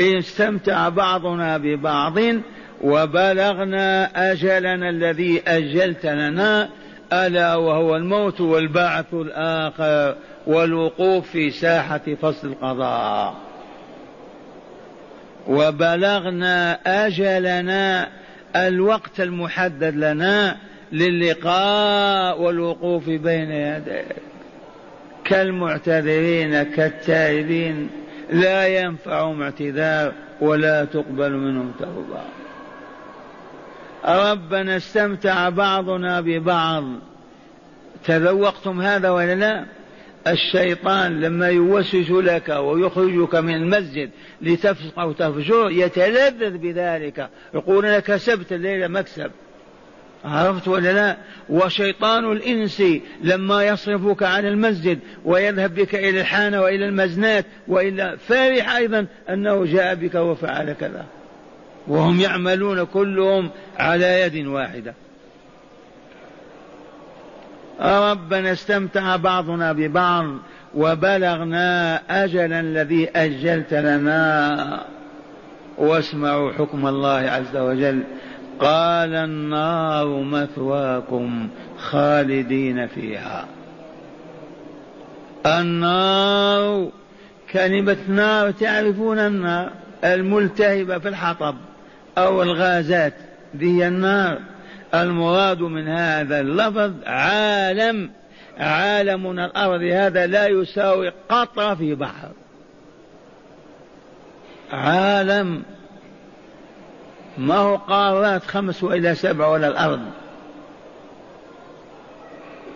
استمتع 0.00 0.88
بعضنا 0.88 1.58
ببعض 1.58 2.18
وبلغنا 2.84 4.10
أجلنا 4.32 4.90
الذي 4.90 5.42
أجلت 5.46 6.06
لنا 6.06 6.68
ألا 7.12 7.54
وهو 7.54 7.96
الموت 7.96 8.40
والبعث 8.40 9.14
الآخر 9.14 10.16
والوقوف 10.46 11.30
في 11.30 11.50
ساحة 11.50 12.00
فصل 12.22 12.48
القضاء. 12.48 13.34
وبلغنا 15.48 16.78
أجلنا 17.06 18.08
الوقت 18.56 19.20
المحدد 19.20 19.94
لنا 19.96 20.56
للقاء 20.92 22.40
والوقوف 22.40 23.08
بين 23.08 23.50
يديك 23.50 24.16
كالمعتذرين 25.24 26.62
كالتائبين 26.62 27.90
لا 28.30 28.66
ينفعهم 28.66 29.42
اعتذار 29.42 30.12
ولا 30.40 30.84
تقبل 30.84 31.32
منهم 31.32 31.72
توبة. 31.78 32.20
ربنا 34.04 34.76
استمتع 34.76 35.48
بعضنا 35.48 36.20
ببعض. 36.20 36.84
تذوقتم 38.04 38.80
هذا 38.80 39.10
ولا 39.10 39.34
لا؟ 39.34 39.64
الشيطان 40.26 41.20
لما 41.20 41.48
يوسوس 41.48 42.10
لك 42.10 42.48
ويخرجك 42.48 43.34
من 43.34 43.54
المسجد 43.54 44.10
لتفسق 44.42 44.98
أو 44.98 45.12
تفجر 45.12 45.70
يتلذذ 45.70 46.58
بذلك. 46.58 47.28
يقول 47.54 47.84
لك 47.84 48.02
كسبت 48.02 48.52
الليلة 48.52 48.88
مكسب. 48.88 49.30
عرفت 50.24 50.68
ولا 50.68 50.92
لا؟ 50.92 51.16
وشيطان 51.48 52.32
الإنس 52.32 52.82
لما 53.22 53.64
يصرفك 53.64 54.22
عن 54.22 54.46
المسجد 54.46 54.98
ويذهب 55.24 55.74
بك 55.74 55.94
إلى 55.94 56.20
الحانة 56.20 56.60
وإلى 56.62 56.88
المزنات 56.88 57.44
وإلى 57.68 58.16
فرح 58.28 58.76
أيضا 58.76 59.06
أنه 59.30 59.64
جاء 59.64 59.94
بك 59.94 60.14
وفعل 60.14 60.72
كذا. 60.72 61.06
وهم 61.88 62.20
يعملون 62.20 62.84
كلهم 62.84 63.50
على 63.78 64.20
يد 64.20 64.46
واحدة. 64.46 64.94
ربنا 67.80 68.52
استمتع 68.52 69.16
بعضنا 69.16 69.72
ببعض 69.72 70.26
وبلغنا 70.74 72.00
أجلا 72.24 72.60
الذي 72.60 73.08
أجلت 73.16 73.74
لنا. 73.74 74.80
واسمعوا 75.78 76.52
حكم 76.52 76.86
الله 76.86 77.08
عز 77.10 77.56
وجل. 77.56 78.02
قال 78.60 79.14
النار 79.14 80.06
مثواكم 80.06 81.48
خالدين 81.78 82.86
فيها. 82.86 83.46
النار 85.46 86.88
كلمة 87.52 87.96
نار 88.08 88.50
تعرفون 88.50 89.18
النار؟ 89.18 89.70
الملتهبة 90.04 90.98
في 90.98 91.08
الحطب 91.08 91.54
أو 92.18 92.42
الغازات 92.42 93.14
ذي 93.56 93.88
النار. 93.88 94.38
المراد 94.94 95.60
من 95.60 95.88
هذا 95.88 96.40
اللفظ 96.40 96.92
عالم 97.06 98.10
عالم 98.58 99.26
من 99.26 99.38
الأرض 99.38 99.82
هذا 99.82 100.26
لا 100.26 100.46
يساوي 100.46 101.12
قطرة 101.28 101.74
في 101.74 101.94
بحر. 101.94 102.30
عالم. 104.72 105.62
ما 107.38 107.56
هو 107.56 107.76
قارات 107.76 108.44
خمس 108.44 108.84
وإلى 108.84 109.14
سبع 109.14 109.46
ولا 109.46 109.68
الأرض؟ 109.68 110.00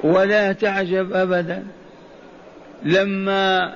ولا 0.04 0.52
تعجب 0.52 1.12
أبدا. 1.12 1.66
لما 2.82 3.74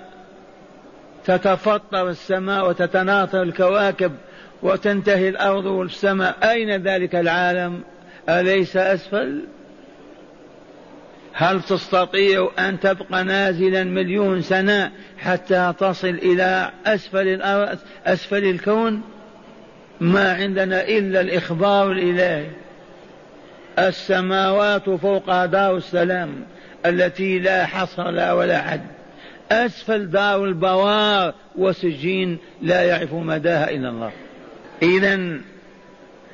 تتفطر 1.24 2.08
السماء 2.08 2.68
وتتناثر 2.68 3.42
الكواكب 3.42 4.12
وتنتهي 4.62 5.28
الأرض 5.28 5.64
والسماء 5.64 6.50
أين 6.50 6.82
ذلك 6.82 7.14
العالم؟ 7.14 7.82
أليس 8.28 8.76
أسفل؟ 8.76 9.44
هل 11.32 11.62
تستطيع 11.62 12.50
أن 12.58 12.80
تبقى 12.80 13.24
نازلا 13.24 13.84
مليون 13.84 14.42
سنة 14.42 14.92
حتى 15.18 15.74
تصل 15.78 16.08
إلى 16.08 16.70
أسفل 16.86 17.28
الأرض 17.28 17.78
أسفل 18.06 18.44
الكون؟ 18.44 19.02
ما 20.00 20.32
عندنا 20.32 20.88
إلا 20.88 21.20
الإخبار 21.20 21.92
الإلهي. 21.92 22.46
السماوات 23.78 24.90
فوقها 24.90 25.46
دار 25.46 25.76
السلام 25.76 26.44
التي 26.86 27.38
لا 27.38 27.66
حصر 27.66 28.10
لها 28.10 28.32
ولا 28.32 28.62
حد. 28.62 28.86
أسفل 29.52 30.10
دار 30.10 30.44
البوار 30.44 31.34
وسجين 31.56 32.38
لا 32.62 32.82
يعرف 32.82 33.14
مداها 33.14 33.70
إلا 33.70 33.88
الله. 33.88 34.12
إذا 34.82 35.40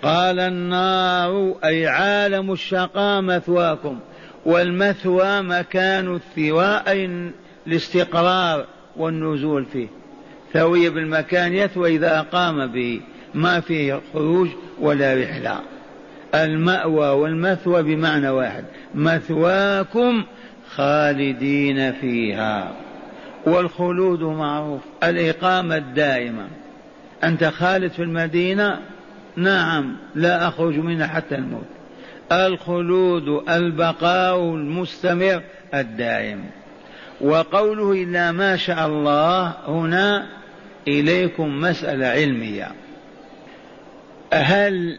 قال 0.02 0.40
النار 0.40 1.54
أي 1.64 1.86
عالم 1.86 2.52
الشقاء 2.52 3.20
مثواكم 3.20 3.98
والمثوى 4.44 5.42
مكان 5.42 6.14
الثواء 6.14 6.90
أي 6.90 7.30
الاستقرار 7.66 8.66
والنزول 8.96 9.64
فيه. 9.64 9.88
ثوي 10.52 10.90
بالمكان 10.90 11.54
يثوى 11.54 11.96
إذا 11.96 12.18
أقام 12.18 12.66
به 12.66 13.00
ما 13.34 13.60
فيه 13.60 14.00
خروج 14.12 14.48
ولا 14.80 15.14
رحلة. 15.14 15.60
المأوى 16.34 17.08
والمثوى 17.08 17.82
بمعنى 17.82 18.28
واحد 18.28 18.64
مثواكم 18.94 20.24
خالدين 20.70 21.92
فيها. 21.92 22.72
والخلود 23.46 24.22
معروف 24.22 24.80
الإقامة 25.02 25.76
الدائمة. 25.76 26.48
أنت 27.24 27.44
خالد 27.44 27.90
في 27.90 28.02
المدينة؟ 28.02 28.80
نعم 29.36 29.96
لا 30.14 30.48
أخرج 30.48 30.78
منها 30.78 31.06
حتى 31.06 31.34
الموت. 31.34 31.66
الخلود 32.32 33.48
البقاء 33.48 34.54
المستمر 34.54 35.42
الدائم. 35.74 36.44
وقوله 37.20 37.92
إلا 37.92 38.32
ما 38.32 38.56
شاء 38.56 38.86
الله 38.86 39.54
هنا 39.66 40.26
إليكم 40.88 41.60
مسألة 41.60 42.06
علمية. 42.06 42.68
هل 44.32 44.98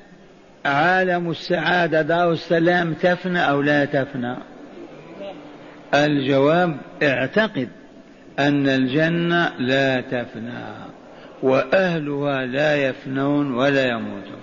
عالم 0.66 1.32
السعادة 1.32 2.02
دار 2.02 2.32
السلام 2.32 2.94
تفنى 2.94 3.50
أو 3.50 3.62
لا 3.62 3.86
تفنى؟ 3.86 4.36
الجواب 5.94 6.78
اعتقد 7.04 7.70
أن 8.40 8.68
الجنة 8.68 9.52
لا 9.60 10.02
تفنى. 10.02 10.91
وأهلها 11.42 12.46
لا 12.46 12.88
يفنون 12.88 13.54
ولا 13.54 13.90
يموتون. 13.90 14.42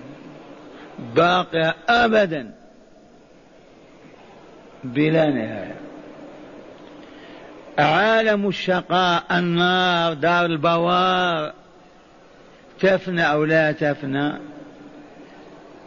باقية 1.15 1.75
أبدا 1.89 2.51
بلا 4.83 5.29
نهاية. 5.29 5.75
عالم 7.79 8.47
الشقاء 8.47 9.23
النار 9.31 10.13
دار 10.13 10.45
البوار. 10.45 11.53
تفنى 12.79 13.31
أو 13.31 13.43
لا 13.43 13.71
تفنى؟ 13.71 14.33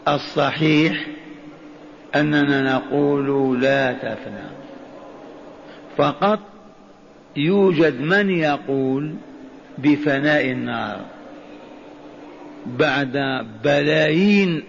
الصحيح 0.08 1.06
أننا 2.14 2.62
نقول 2.62 3.60
لا 3.60 3.92
تفنى. 3.92 4.52
فقط 5.96 6.38
يوجد 7.36 8.00
من 8.00 8.30
يقول 8.30 9.14
بفناء 9.78 10.50
النار 10.50 11.00
بعد 12.66 13.46
بلايين 13.64 14.62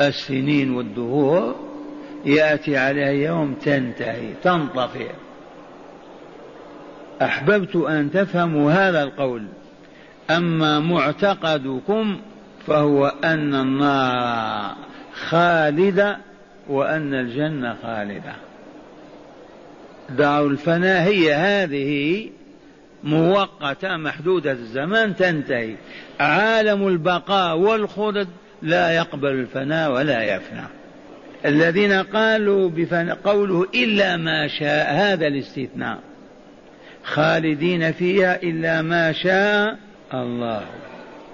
السنين 0.00 0.74
والدهور 0.74 1.54
يأتي 2.24 2.76
عليها 2.76 3.10
يوم 3.10 3.54
تنتهي 3.54 4.28
تنطفئ. 4.42 5.10
أحببت 7.22 7.76
أن 7.76 8.10
تفهموا 8.10 8.72
هذا 8.72 9.02
القول. 9.02 9.46
أما 10.30 10.80
معتقدكم 10.80 12.20
فهو 12.66 13.06
أن 13.24 13.54
النار 13.54 14.74
خالدة 15.14 16.18
وأن 16.68 17.14
الجنة 17.14 17.76
خالدة. 17.82 18.34
دار 20.10 20.46
الفناء 20.46 21.02
هي 21.02 21.34
هذه 21.34 22.30
مؤقتة 23.04 23.96
محدودة 23.96 24.52
الزمان 24.52 25.16
تنتهي. 25.16 25.74
عالم 26.20 26.88
البقاء 26.88 27.56
والخلد 27.56 28.28
لا 28.62 28.90
يقبل 28.90 29.30
الفناء 29.30 29.92
ولا 29.92 30.22
يفنى. 30.22 30.66
الذين 31.44 31.92
قالوا 31.92 32.70
بفناء 32.70 33.18
قوله 33.24 33.66
إلا 33.74 34.16
ما 34.16 34.48
شاء 34.48 34.94
هذا 34.94 35.26
الاستثناء. 35.26 35.98
خالدين 37.04 37.92
فيها 37.92 38.42
إلا 38.42 38.82
ما 38.82 39.12
شاء 39.12 39.78
الله. 40.14 40.62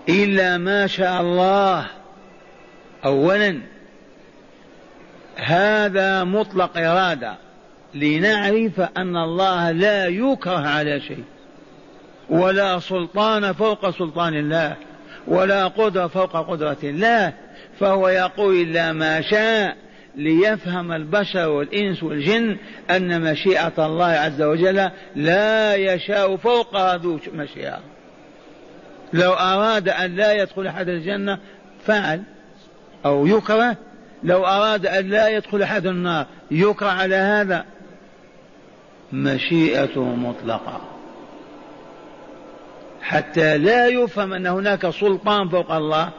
إلا 0.09 0.59
ما 0.59 0.87
شاء 0.87 1.21
الله. 1.21 1.87
أولا 3.05 3.59
هذا 5.37 6.25
مطلق 6.25 6.79
إرادة. 6.79 7.35
لنعرف 7.95 8.81
أن 8.81 9.17
الله 9.17 9.71
لا 9.71 10.07
يكره 10.07 10.67
على 10.69 11.01
شيء. 11.01 11.25
ولا 12.31 12.79
سلطان 12.79 13.53
فوق 13.53 13.91
سلطان 13.91 14.35
الله 14.35 14.77
ولا 15.27 15.67
قدرة 15.67 16.07
فوق 16.07 16.51
قدرة 16.51 16.77
الله. 16.85 17.33
فهو 17.81 18.09
يقول 18.09 18.57
إلا 18.62 18.93
ما 18.93 19.21
شاء 19.21 19.77
ليفهم 20.17 20.93
البشر 20.93 21.49
والإنس 21.49 22.03
والجن 22.03 22.57
أن 22.91 23.33
مشيئة 23.33 23.87
الله 23.87 24.07
عز 24.07 24.43
وجل 24.43 24.91
لا 25.17 25.75
يشاء 25.75 26.37
فوق 26.37 26.95
ذو 26.95 27.21
مشيئة. 27.35 27.79
لو 29.12 29.33
أراد 29.33 29.88
أن 29.88 30.17
لا 30.17 30.33
يدخل 30.33 30.67
أحد 30.67 30.88
الجنة 30.88 31.38
فعل 31.87 32.23
أو 33.05 33.27
يكره. 33.27 33.77
لو 34.23 34.47
أراد 34.47 34.87
أن 34.87 35.09
لا 35.09 35.29
يدخل 35.29 35.62
أحد 35.62 35.87
النار 35.87 36.27
يكره 36.51 36.91
على 36.91 37.17
هذا. 37.17 37.64
مشيئته 39.12 40.05
مطلقة. 40.05 40.98
حتى 43.09 43.59
لا 43.59 43.87
يفهم 43.87 44.33
أن 44.33 44.47
هناك 44.47 44.90
سلطان 44.90 45.49
فوق 45.49 45.73
الله 45.73 46.11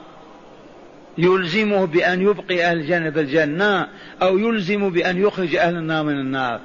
يلزمه 1.17 1.86
بأن 1.86 2.21
يبقي 2.21 2.65
أهل 2.65 2.78
الجنة 2.78 3.10
في 3.10 3.19
الجنة 3.21 3.88
أو 4.21 4.38
يلزم 4.38 4.89
بأن 4.89 5.21
يخرج 5.21 5.56
أهل 5.56 5.75
النار 5.75 6.04
من 6.04 6.19
النار. 6.19 6.60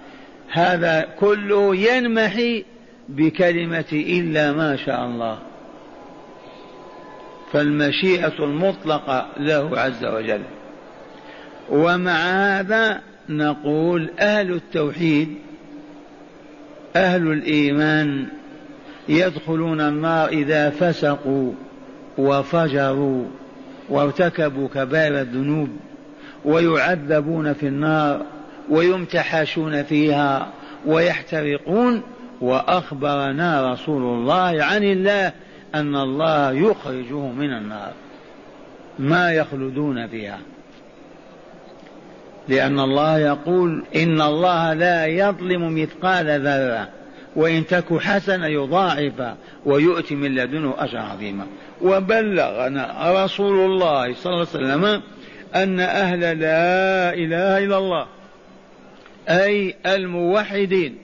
هذا 0.51 1.09
كله 1.21 1.77
ينمحي 1.77 2.65
بكلمة 3.09 3.85
إلا 3.93 4.53
ما 4.53 4.77
شاء 4.77 5.05
الله. 5.05 5.39
فالمشيئة 7.53 8.45
المطلقة 8.45 9.27
له 9.37 9.81
عز 9.81 10.05
وجل. 10.05 10.43
ومع 11.71 12.17
هذا 12.59 13.01
نقول 13.29 14.11
أهل 14.19 14.53
التوحيد 14.53 15.35
أهل 16.97 17.33
الإيمان 17.33 18.27
يدخلون 19.09 19.81
النار 19.81 20.29
إذا 20.29 20.71
فسقوا 20.71 21.53
وفجروا 22.19 23.25
وارتكبوا 23.89 24.69
كبائر 24.69 25.21
الذنوب 25.21 25.69
ويعذبون 26.45 27.53
في 27.53 27.67
النار 27.67 28.23
ويمتحشون 28.71 29.83
فيها 29.83 30.49
ويحترقون. 30.87 32.03
وأخبرنا 32.41 33.73
رسول 33.73 34.03
الله 34.03 34.65
عن 34.65 34.83
الله 34.83 35.33
أن 35.75 35.97
الله 35.97 36.53
يخرجه 36.53 37.27
من 37.27 37.53
النار. 37.53 37.93
ما 38.99 39.33
يخلدون 39.33 40.07
فيها. 40.07 40.39
لأن 42.49 42.81
الله 42.81 43.19
يقول 43.19 43.85
إن 43.97 44.21
الله 44.21 44.73
لا 44.73 45.07
يظلم 45.07 45.83
مثقال 45.83 46.41
ذرة. 46.41 46.89
وإن 47.37 47.67
تك 47.67 47.99
حسنة 47.99 48.47
يضاعف 48.47 49.35
ويؤتي 49.67 50.15
من 50.15 50.35
لدنه 50.35 50.75
أجرا 50.79 51.01
عظيما. 51.01 51.47
وبلغنا 51.83 53.13
رسول 53.25 53.71
الله 53.71 54.15
صلى 54.15 54.33
الله 54.33 54.47
عليه 54.55 54.65
وسلم 54.65 55.03
أن 55.55 55.81
أهل 55.81 56.21
لا 56.21 57.15
إله 57.15 57.59
إلا 57.59 57.79
الله 57.79 58.07
أي 59.29 59.75
الموحدين 59.87 60.99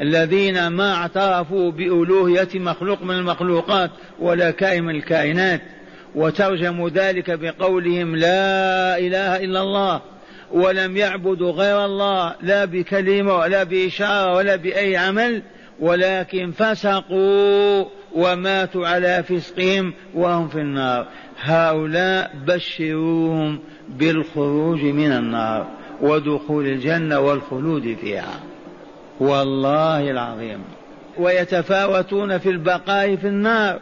الذين 0.00 0.66
ما 0.66 0.94
اعترفوا 0.94 1.70
بألوهية 1.70 2.48
مخلوق 2.54 3.02
من 3.02 3.14
المخلوقات 3.14 3.90
ولا 4.18 4.50
كائن 4.50 4.84
من 4.84 4.94
الكائنات. 4.94 5.60
وترجموا 6.14 6.88
ذلك 6.88 7.30
بقولهم 7.30 8.16
لا 8.16 8.98
إله 8.98 9.36
إلا 9.36 9.60
الله 9.60 10.00
ولم 10.52 10.96
يعبدوا 10.96 11.52
غير 11.52 11.84
الله 11.84 12.34
لا 12.42 12.64
بكلمة 12.64 13.36
ولا 13.36 13.64
بإشارة 13.64 14.34
ولا 14.34 14.56
بأي 14.56 14.96
عمل 14.96 15.42
ولكن 15.80 16.50
فسقوا 16.50 17.84
وماتوا 18.14 18.88
على 18.88 19.22
فسقهم 19.22 19.92
وهم 20.14 20.48
في 20.48 20.60
النار. 20.60 21.06
هؤلاء 21.40 22.30
بشروهم 22.46 23.58
بالخروج 23.88 24.82
من 24.82 25.12
النار 25.12 25.66
ودخول 26.00 26.66
الجنة 26.66 27.20
والخلود 27.20 27.96
فيها. 28.00 28.40
والله 29.20 30.10
العظيم. 30.10 30.60
ويتفاوتون 31.18 32.38
في 32.38 32.48
البقاء 32.48 33.16
في 33.16 33.26
النار. 33.26 33.80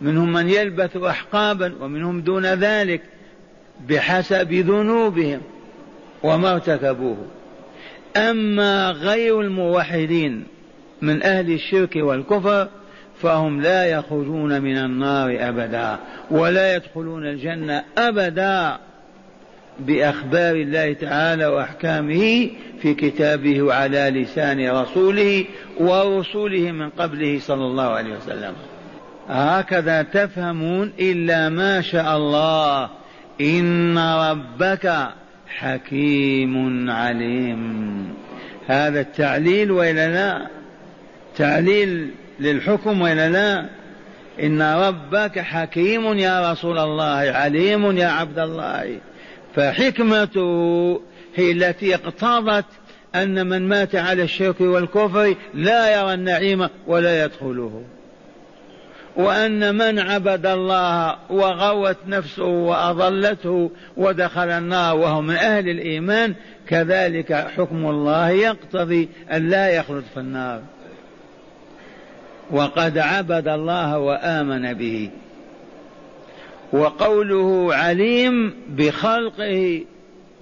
منهم 0.00 0.32
من 0.32 0.48
يلبث 0.48 0.96
أحقابا 0.96 1.72
ومنهم 1.80 2.20
دون 2.20 2.46
ذلك 2.46 3.02
بحسب 3.88 4.52
ذنوبهم 4.52 5.40
وما 6.22 6.52
ارتكبوه. 6.52 7.26
أما 8.16 8.90
غير 8.90 9.40
الموحدين 9.40 10.44
من 11.02 11.22
أهل 11.22 11.52
الشرك 11.52 11.96
والكفر 11.96 12.68
فهم 13.22 13.60
لا 13.60 13.84
يخرجون 13.84 14.62
من 14.62 14.76
النار 14.76 15.36
أبدا 15.40 15.98
ولا 16.30 16.76
يدخلون 16.76 17.26
الجنة 17.26 17.84
أبدا 17.98 18.78
بأخبار 19.80 20.54
الله 20.54 20.92
تعالى 20.92 21.46
وأحكامه 21.46 22.50
في 22.82 22.94
كتابه 22.94 23.62
وعلى 23.62 24.10
لسان 24.10 24.70
رسوله 24.70 25.44
ورسوله 25.80 26.72
من 26.72 26.90
قبله 26.90 27.38
صلى 27.38 27.64
الله 27.64 27.88
عليه 27.88 28.16
وسلم. 28.16 28.52
هكذا 29.28 30.02
تفهمون 30.02 30.92
إلا 31.00 31.48
ما 31.48 31.80
شاء 31.80 32.16
الله. 32.16 32.90
إن 33.40 33.98
ربك 33.98 35.08
حكيم 35.48 36.90
عليم. 36.90 38.14
هذا 38.66 39.00
التعليل 39.00 39.70
وإلا 39.70 40.08
لا 40.08 40.61
تعليل 41.36 42.10
للحكم 42.40 43.00
ولا 43.00 43.28
لا؟ 43.28 43.66
إن 44.42 44.62
ربك 44.62 45.38
حكيم 45.38 46.18
يا 46.18 46.52
رسول 46.52 46.78
الله 46.78 47.32
عليم 47.32 47.98
يا 47.98 48.06
عبد 48.06 48.38
الله. 48.38 48.98
فحكمته 49.54 51.00
هي 51.34 51.52
التي 51.52 51.94
اقتضت 51.94 52.64
أن 53.14 53.46
من 53.46 53.68
مات 53.68 53.94
على 53.94 54.22
الشرك 54.22 54.60
والكفر 54.60 55.34
لا 55.54 56.00
يرى 56.00 56.14
النعيم 56.14 56.68
ولا 56.86 57.24
يدخله. 57.24 57.82
وأن 59.16 59.74
من 59.74 59.98
عبد 59.98 60.46
الله 60.46 61.16
وغوت 61.30 61.96
نفسه 62.06 62.44
وأضلته 62.44 63.70
ودخل 63.96 64.50
النار 64.50 64.96
وهو 64.96 65.22
من 65.22 65.34
أهل 65.34 65.68
الإيمان 65.68 66.34
كذلك 66.68 67.32
حكم 67.32 67.86
الله 67.86 68.30
يقتضي 68.30 69.08
أن 69.32 69.48
لا 69.48 69.68
يخلد 69.68 70.04
في 70.14 70.20
النار. 70.20 70.62
وقد 72.52 72.98
عبد 72.98 73.48
الله 73.48 73.98
وآمن 73.98 74.72
به. 74.74 75.10
وقوله 76.72 77.74
عليم 77.74 78.54
بخلقه 78.76 79.84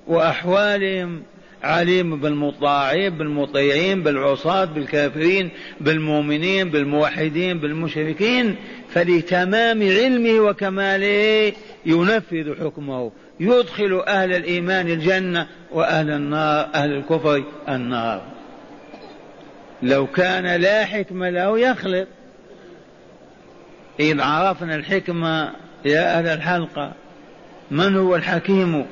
وأحوالهم 0.07 1.23
عليم 1.63 2.21
بالمطاعين 2.21 3.11
بالمطيعين 3.11 4.03
بالعصاة 4.03 4.65
بالكافرين 4.65 5.49
بالمؤمنين 5.81 6.71
بالموحدين 6.71 7.59
بالمشركين 7.59 8.57
فلتمام 8.89 9.83
علمه 9.83 10.41
وكماله 10.41 11.53
ينفذ 11.87 12.65
حكمه. 12.65 13.11
يدخل 13.41 14.03
أهل 14.07 14.33
الإيمان 14.33 14.89
الجنة 14.89 15.47
وأهل 15.73 16.11
النار 16.11 16.69
أهل 16.75 16.93
الكفر 16.93 17.45
النار. 17.69 18.40
لو 19.83 20.07
كان 20.07 20.61
لا 20.61 20.85
حكمة 20.85 21.31
له 21.31 21.59
يخلط 21.59 22.09
إذ 24.01 24.21
عرفنا 24.21 24.75
الحكمة 24.75 25.53
يا 25.85 26.19
أهل 26.19 26.27
الحلقة. 26.27 26.93
من 27.71 27.97
هو 27.97 28.17
الحكيم؟ 28.17 28.87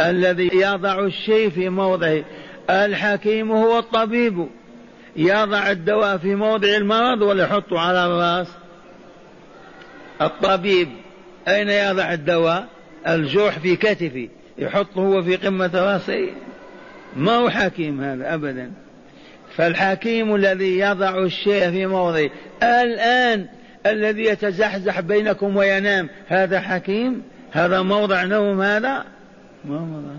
الذي 0.00 0.50
يضع 0.52 0.98
الشيء 0.98 1.50
في 1.50 1.68
موضعه. 1.68 2.24
الحكيم 2.70 3.52
هو 3.52 3.78
الطبيب. 3.78 4.48
يضع 5.16 5.70
الدواء 5.70 6.16
في 6.16 6.34
موضع 6.34 6.68
المرض 6.68 7.22
ولا 7.22 7.44
يحطه 7.44 7.80
على 7.80 8.06
الرأس. 8.06 8.48
الطبيب 10.22 10.88
أين 11.48 11.68
يضع 11.68 12.12
الدواء؟ 12.12 12.66
الجرح 13.08 13.58
في 13.58 13.76
كتفه. 13.76 14.28
يحطه 14.58 15.00
هو 15.00 15.22
في 15.22 15.36
قمة 15.36 15.70
رأسه. 15.74 16.28
ما 17.16 17.32
هو 17.32 17.50
حكيم 17.50 18.00
هذا؟ 18.00 18.34
أبدا. 18.34 18.72
فالحكيم 19.58 20.34
الذي 20.34 20.78
يضع 20.78 21.18
الشيء 21.18 21.70
في 21.70 21.86
موضعه. 21.86 22.30
الآن 22.62 23.46
الذي 23.86 24.24
يتزحزح 24.24 25.00
بينكم 25.00 25.56
وينام 25.56 26.08
هذا 26.28 26.60
حكيم؟ 26.60 27.22
هذا 27.52 27.82
موضع 27.82 28.24
نوم 28.24 28.62
هذا؟ 28.62 29.04
ما 29.64 29.80
وضع 29.80 30.14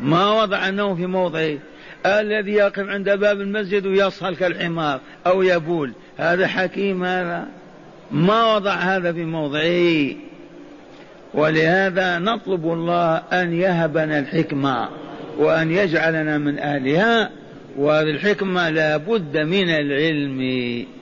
ما 0.00 0.42
وضع 0.42 0.68
النوم 0.68 0.96
في 0.96 1.06
موضعه. 1.06 1.58
الذي 2.06 2.52
يقف 2.52 2.88
عند 2.88 3.10
باب 3.10 3.40
المسجد 3.40 3.86
ويصهل 3.86 4.36
كالحمار 4.36 5.00
أو 5.26 5.42
يبول. 5.42 5.92
هذا 6.18 6.46
حكيم 6.46 7.04
هذا؟ 7.04 7.46
ما 8.10 8.54
وضع 8.54 8.74
هذا 8.74 9.12
في 9.12 9.24
موضعه. 9.24 10.16
ولهذا 11.34 12.18
نطلب 12.18 12.64
الله 12.66 13.16
أن 13.16 13.52
يهبنا 13.52 14.18
الحكمة 14.18 14.88
وأن 15.38 15.70
يجعلنا 15.70 16.38
من 16.38 16.58
أهلها. 16.58 17.43
وهذه 17.76 18.10
الحكمة 18.10 18.70
لا 18.70 18.96
بد 18.96 19.36
من 19.36 19.70
العلم 19.70 20.40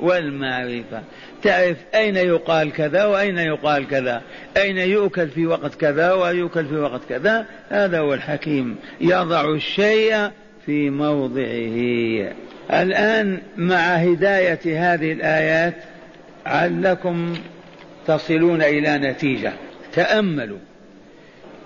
والمعرفة. 0.01 1.03
تعرف 1.43 1.77
أين 1.95 2.17
يقال 2.17 2.73
كذا 2.73 3.05
وأين 3.05 3.39
يقال 3.39 3.89
كذا. 3.89 4.23
أين 4.57 4.79
يؤكل 4.79 5.29
في 5.29 5.47
وقت 5.47 5.75
كذا 5.75 6.13
ويؤكل 6.13 6.67
في 6.67 6.75
وقت 6.75 7.01
كذا. 7.09 7.47
هذا 7.69 7.99
هو 7.99 8.15
الحكيم. 8.15 8.77
يضع 9.01 9.55
الشيء 9.55 10.31
في 10.67 10.91
موضعه. 10.91 12.33
الآن 12.83 13.39
مع 13.57 13.95
هداية 13.95 14.61
هذه 14.65 15.13
الآيات 15.13 15.75
علكم 16.47 17.35
تصلون 18.07 18.63
إلى 18.63 18.99
نتيجة. 18.99 19.53
تأملوا. 19.93 20.59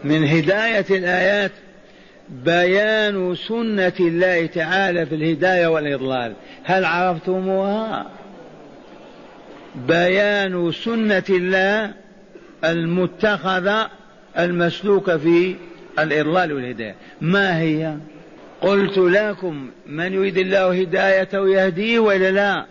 من 0.05 0.25
هداية 0.25 0.85
الآيات 0.90 1.53
بيان 2.28 3.34
سنة 3.34 3.92
الله 4.00 4.46
تعالى 4.46 5.06
في 5.06 5.14
الهداية 5.14 5.66
والإضلال. 5.66 6.32
هل 6.64 6.84
عرفتموها؟ 6.84 8.06
بيان 9.88 10.72
سنة 10.72 11.24
الله 11.30 11.92
المتخذة 12.64 13.88
المسلوكة 14.38 15.16
في 15.16 15.54
الإضلال 15.98 16.52
والهداية. 16.52 16.94
ما 17.20 17.58
هي؟ 17.60 17.94
قلت 18.60 18.98
لكم 18.98 19.70
من 19.86 20.12
يريد 20.12 20.38
الله 20.38 20.80
هدايته 20.80 21.48
يهديه 21.48 21.98
وإلا 21.98 22.30
لا؟ 22.30 22.66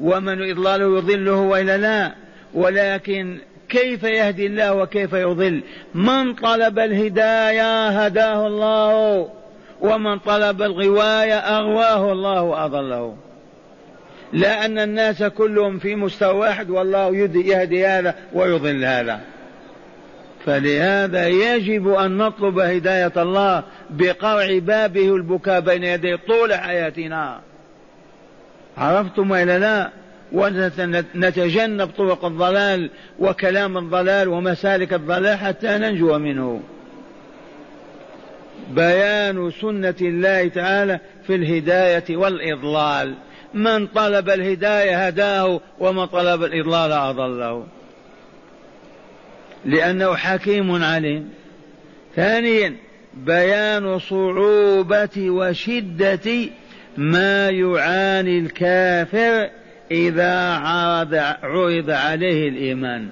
ومن 0.00 0.50
إضلاله 0.50 0.98
يضله 0.98 1.36
وإلا 1.36 1.76
لا؟ 1.76 2.14
ولكن 2.54 3.38
كيف 3.70 4.02
يهدي 4.02 4.46
الله 4.46 4.74
وكيف 4.74 5.12
يضل؟ 5.12 5.62
من 5.94 6.34
طلب 6.34 6.78
الهداية 6.78 7.88
هداه 7.88 8.46
الله 8.46 9.28
ومن 9.80 10.18
طلب 10.18 10.62
الغواية 10.62 11.38
أغواه 11.38 12.12
الله 12.12 12.42
وأضله. 12.42 13.16
لا 14.32 14.64
أن 14.64 14.78
الناس 14.78 15.22
كلهم 15.22 15.78
في 15.78 15.96
مستوى 15.96 16.38
واحد 16.38 16.70
والله 16.70 17.16
يهدي 17.16 17.86
هذا 17.86 18.14
ويضل 18.32 18.84
هذا. 18.84 19.20
فلهذا 20.46 21.28
يجب 21.28 21.88
أن 21.88 22.16
نطلب 22.16 22.58
هداية 22.58 23.12
الله 23.16 23.62
بقرع 23.90 24.58
بابه 24.58 25.16
البكاء 25.16 25.60
بين 25.60 25.84
يديه 25.84 26.16
طول 26.16 26.54
حياتنا. 26.54 27.40
عرفتم 28.78 29.30
وإلا 29.30 29.58
لا؟ 29.58 29.99
ونتجنب 30.32 31.90
طرق 31.98 32.24
الضلال 32.24 32.90
وكلام 33.18 33.78
الضلال 33.78 34.28
ومسالك 34.28 34.92
الضلال 34.92 35.38
حتى 35.38 35.66
ننجو 35.66 36.18
منه. 36.18 36.60
بيان 38.70 39.50
سنة 39.60 39.94
الله 40.00 40.48
تعالى 40.48 41.00
في 41.26 41.34
الهداية 41.34 42.16
والإضلال. 42.16 43.14
من 43.54 43.86
طلب 43.86 44.30
الهداية 44.30 45.06
هداه 45.06 45.60
ومن 45.78 46.06
طلب 46.06 46.42
الإضلال 46.42 46.92
أضله. 46.92 47.66
لأنه 49.64 50.14
حكيم 50.14 50.84
عليم. 50.84 51.30
ثانيا 52.16 52.76
بيان 53.14 53.98
صعوبة 53.98 55.30
وشدة 55.30 56.48
ما 56.96 57.48
يعاني 57.48 58.38
الكافر 58.38 59.50
إذا 59.90 60.54
عرض 60.54 61.14
عرض 61.14 61.90
عليه 61.90 62.48
الإيمان. 62.48 63.08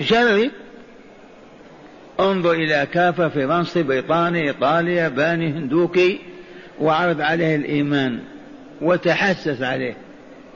جرب 0.00 0.50
انظر 2.20 2.52
إلى 2.52 2.86
كافة 2.92 3.28
فرنسا 3.28 3.82
بريطانيا 3.82 4.42
إيطاليا 4.42 5.08
باني 5.08 5.50
هندوكي 5.50 6.18
وعرض 6.80 7.20
عليه 7.20 7.56
الإيمان 7.56 8.20
وتحسس 8.80 9.62
عليه. 9.62 9.96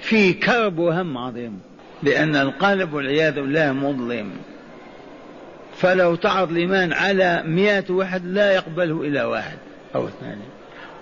في 0.01 0.33
كرب 0.33 0.79
وهم 0.79 1.19
عظيم 1.19 1.61
لأن 2.03 2.37
القلب 2.37 2.93
والعياذ 2.93 3.35
بالله 3.35 3.73
مظلم. 3.73 4.31
فلو 5.77 6.15
تعرض 6.15 6.51
الإيمان 6.51 6.93
على 6.93 7.43
مئة 7.47 7.85
واحد 7.91 8.27
لا 8.27 8.53
يقبله 8.53 9.03
إلا 9.03 9.25
واحد 9.25 9.59
أو 9.95 10.09
اثنان 10.09 10.39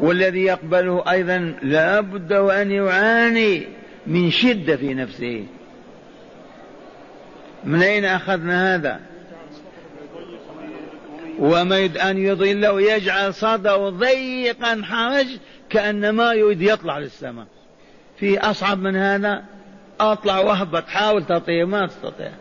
والذي 0.00 0.42
يقبله 0.42 1.11
أيضا 1.11 1.54
لا 1.62 2.00
بد 2.00 2.32
وأن 2.32 2.70
يعاني 2.70 3.62
من 4.06 4.30
شدة 4.30 4.76
في 4.76 4.94
نفسه. 4.94 5.46
من 7.64 7.82
أين 7.82 8.04
أخذنا 8.04 8.74
هذا؟ 8.74 9.00
وما 11.38 11.84
أن 12.11 12.18
يضله 12.18 12.80
يجعل 12.80 13.34
صدره 13.34 13.90
ضيقا 13.90 14.82
حرج 14.84 15.26
كأنما 15.70 16.32
يريد 16.32 16.62
يطلع 16.62 16.98
للسماء. 16.98 17.46
في 18.18 18.38
أصعب 18.38 18.78
من 18.78 18.96
هذا؟ 18.96 19.44
أطلع 20.00 20.38
وأهبط 20.38 20.87
حاول 20.87 21.24
تطير 21.24 21.66
ما 21.66 21.87
تستطيع. 21.87 22.32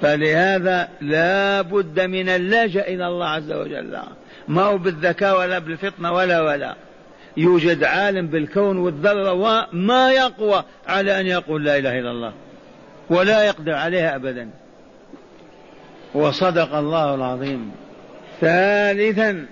فلهذا 0.00 0.88
لا 1.00 1.62
بد 1.62 2.00
من 2.00 2.28
اللجأ 2.28 2.88
إلى 2.88 3.06
الله 3.06 3.26
عز 3.26 3.52
وجل. 3.52 3.98
ما 4.48 4.62
هو 4.62 4.78
بالذكاء 4.78 5.40
ولا 5.40 5.58
بالفطنة 5.58 6.12
ولا 6.12 6.40
ولا. 6.40 6.74
يوجد 7.36 7.84
عالم 7.84 8.26
بالكون 8.26 8.78
والذرة 8.78 9.32
وما 9.32 10.10
يقوى 10.10 10.64
على 10.86 11.20
أن 11.20 11.26
يقول 11.26 11.64
لا 11.64 11.78
إله 11.78 11.98
إلا 11.98 12.10
الله. 12.10 12.32
ولا 13.10 13.44
يقدر 13.44 13.72
عليها 13.72 14.16
أبدا. 14.16 14.50
وصدق 16.14 16.74
الله 16.74 17.14
العظيم. 17.14 17.70
ثالثا 18.40 19.46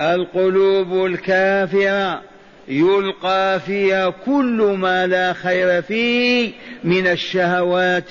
القلوب 0.00 1.06
الكافره 1.06 2.22
يلقى 2.68 3.60
فيها 3.60 4.10
كل 4.10 4.76
ما 4.78 5.06
لا 5.06 5.32
خير 5.32 5.82
فيه 5.82 6.52
من 6.84 7.06
الشهوات 7.06 8.10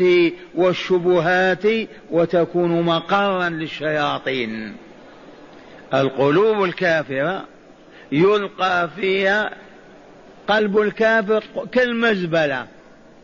والشبهات 0.55 1.63
وتكون 2.11 2.81
مقرا 2.81 3.49
للشياطين. 3.49 4.84
القلوب 6.01 6.63
الكافرة 6.63 7.45
يلقى 8.11 8.89
فيها 8.95 9.51
قلب 10.47 10.79
الكافر 10.79 11.43
كالمزبلة. 11.71 12.65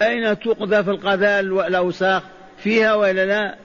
أين 0.02 0.40
تقذف 0.40 0.90
القذال 0.90 1.52
والأوساخ؟ 1.52 2.24
فيها 2.58 2.94
ولا 2.94 3.26
لا؟ 3.26 3.56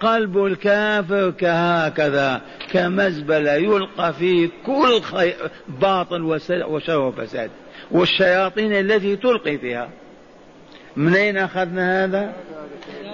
قلب 0.00 0.44
الكافر 0.44 1.30
كهكذا 1.30 2.40
كمزبلة 2.72 3.52
يلقى 3.52 4.12
فيه 4.12 4.48
كل 4.66 5.00
خي... 5.00 5.32
باطل 5.68 6.22
وشر 6.22 7.00
وفساد. 7.00 7.50
والشياطين 7.90 8.72
التي 8.72 9.16
تلقي 9.16 9.58
فيها. 9.58 9.88
من 10.96 11.14
أين 11.14 11.36
أخذنا 11.36 12.04
هذا؟ 12.04 12.32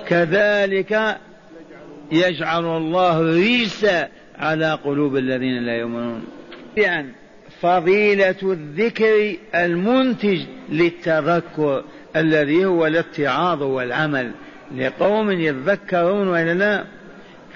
كذلك 0.07 1.19
يجعل 2.13 2.65
الله 2.65 3.21
ريس 3.21 3.87
على 4.39 4.79
قلوب 4.85 5.17
الذين 5.17 5.63
لا 5.63 5.77
يؤمنون. 5.77 6.25
يعني 6.77 7.13
فضيلة 7.61 8.37
الذكر 8.43 9.37
المنتج 9.55 10.41
للتذكر 10.69 11.85
الذي 12.17 12.65
هو 12.65 12.87
الاتعاظ 12.87 13.63
والعمل 13.63 14.31
لقوم 14.77 15.31
يذكرون 15.31 16.29
وإلا 16.29 16.55
لا؟ 16.55 16.85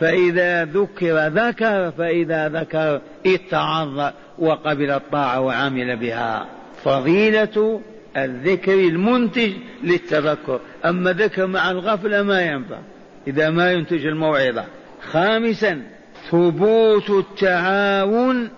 فإذا 0.01 0.65
ذكر 0.65 1.29
ذكر 1.29 1.91
فإذا 1.91 2.49
ذكر 2.49 3.01
اتعظ 3.27 4.13
وقبل 4.39 4.91
الطاعة 4.91 5.41
وعمل 5.41 5.97
بها. 5.97 6.47
فضيلة 6.85 7.81
الذكر 8.17 8.75
المنتج 8.75 9.53
للتذكر. 9.85 10.61
أما 10.85 11.13
ذكر 11.13 11.47
مع 11.47 11.71
الغفلة 11.71 12.23
ما 12.23 12.43
ينفع. 12.43 12.79
إذا 13.27 13.51
ما 13.51 13.73
ينتج 13.73 14.07
الموعظة. 14.07 14.65
خامسا 15.11 15.83
ثبوت 16.31 17.11
التعاون 17.11 18.51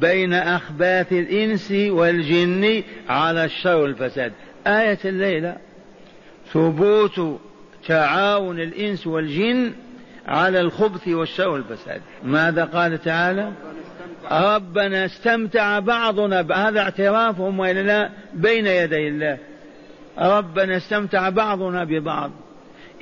بين 0.00 0.34
أخباث 0.34 1.12
الإنس 1.12 1.70
والجن 1.72 2.82
على 3.08 3.44
الشر 3.44 3.76
والفساد. 3.76 4.32
آية 4.66 4.98
الليلة. 5.04 5.56
ثبوت 6.52 7.40
تعاون 7.86 8.60
الإنس 8.60 9.06
والجن 9.06 9.72
على 10.26 10.60
الخبث 10.60 11.08
والشر 11.08 11.48
والفساد. 11.48 12.00
ماذا 12.24 12.64
قال 12.64 13.02
تعالى؟ 13.02 13.52
ربنا 14.30 15.04
استمتع 15.04 15.78
بعضنا 15.78 16.68
هذا 16.68 16.80
اعترافهم 16.80 17.58
وإلا 17.58 17.82
لا؟ 17.82 18.10
بين 18.34 18.66
يدي 18.66 19.08
الله. 19.08 19.38
ربنا 20.18 20.76
استمتع 20.76 21.28
بعضنا 21.28 21.84
ببعض. 21.84 22.30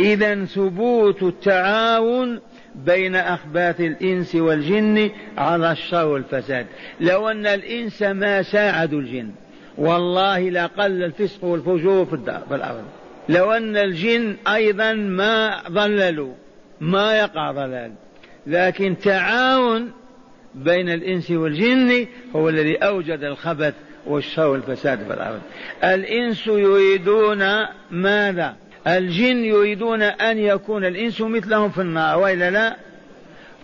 إذا 0.00 0.44
ثبوت 0.44 1.22
التعاون 1.22 2.40
بين 2.86 3.16
أخباث 3.16 3.80
الإنس 3.80 4.34
والجن 4.34 5.10
على 5.38 5.72
الشر 5.72 6.06
والفساد. 6.06 6.66
لو 7.00 7.28
أن 7.28 7.46
الإنس 7.46 8.02
ما 8.02 8.42
ساعدوا 8.42 9.00
الجن 9.00 9.30
والله 9.78 10.50
لقل 10.50 11.02
الفسق 11.02 11.44
والفجور 11.44 12.06
في 12.06 12.14
الأرض. 12.54 12.84
لو 13.28 13.52
أن 13.52 13.76
الجن 13.76 14.36
أيضا 14.46 14.92
ما 14.92 15.62
ضللوا 15.68 16.32
ما 16.80 17.18
يقع 17.18 17.52
ضلال. 17.52 17.92
لكن 18.46 18.98
تعاون 18.98 19.92
بين 20.54 20.88
الإنس 20.88 21.30
والجن 21.30 22.06
هو 22.36 22.48
الذي 22.48 22.76
أوجد 22.76 23.24
الخبث 23.24 23.74
والشر 24.06 24.46
والفساد 24.46 24.98
في 24.98 25.14
الأرض. 25.14 25.40
الإنس 25.84 26.46
يريدون 26.46 27.44
ماذا؟ 27.90 28.56
الجن 28.86 29.44
يريدون 29.44 30.02
أن 30.02 30.38
يكون 30.38 30.84
الإنس 30.84 31.20
مثلهم 31.20 31.70
في 31.70 31.80
النار 31.80 32.18
وإلا 32.18 32.50
لا؟ 32.50 32.76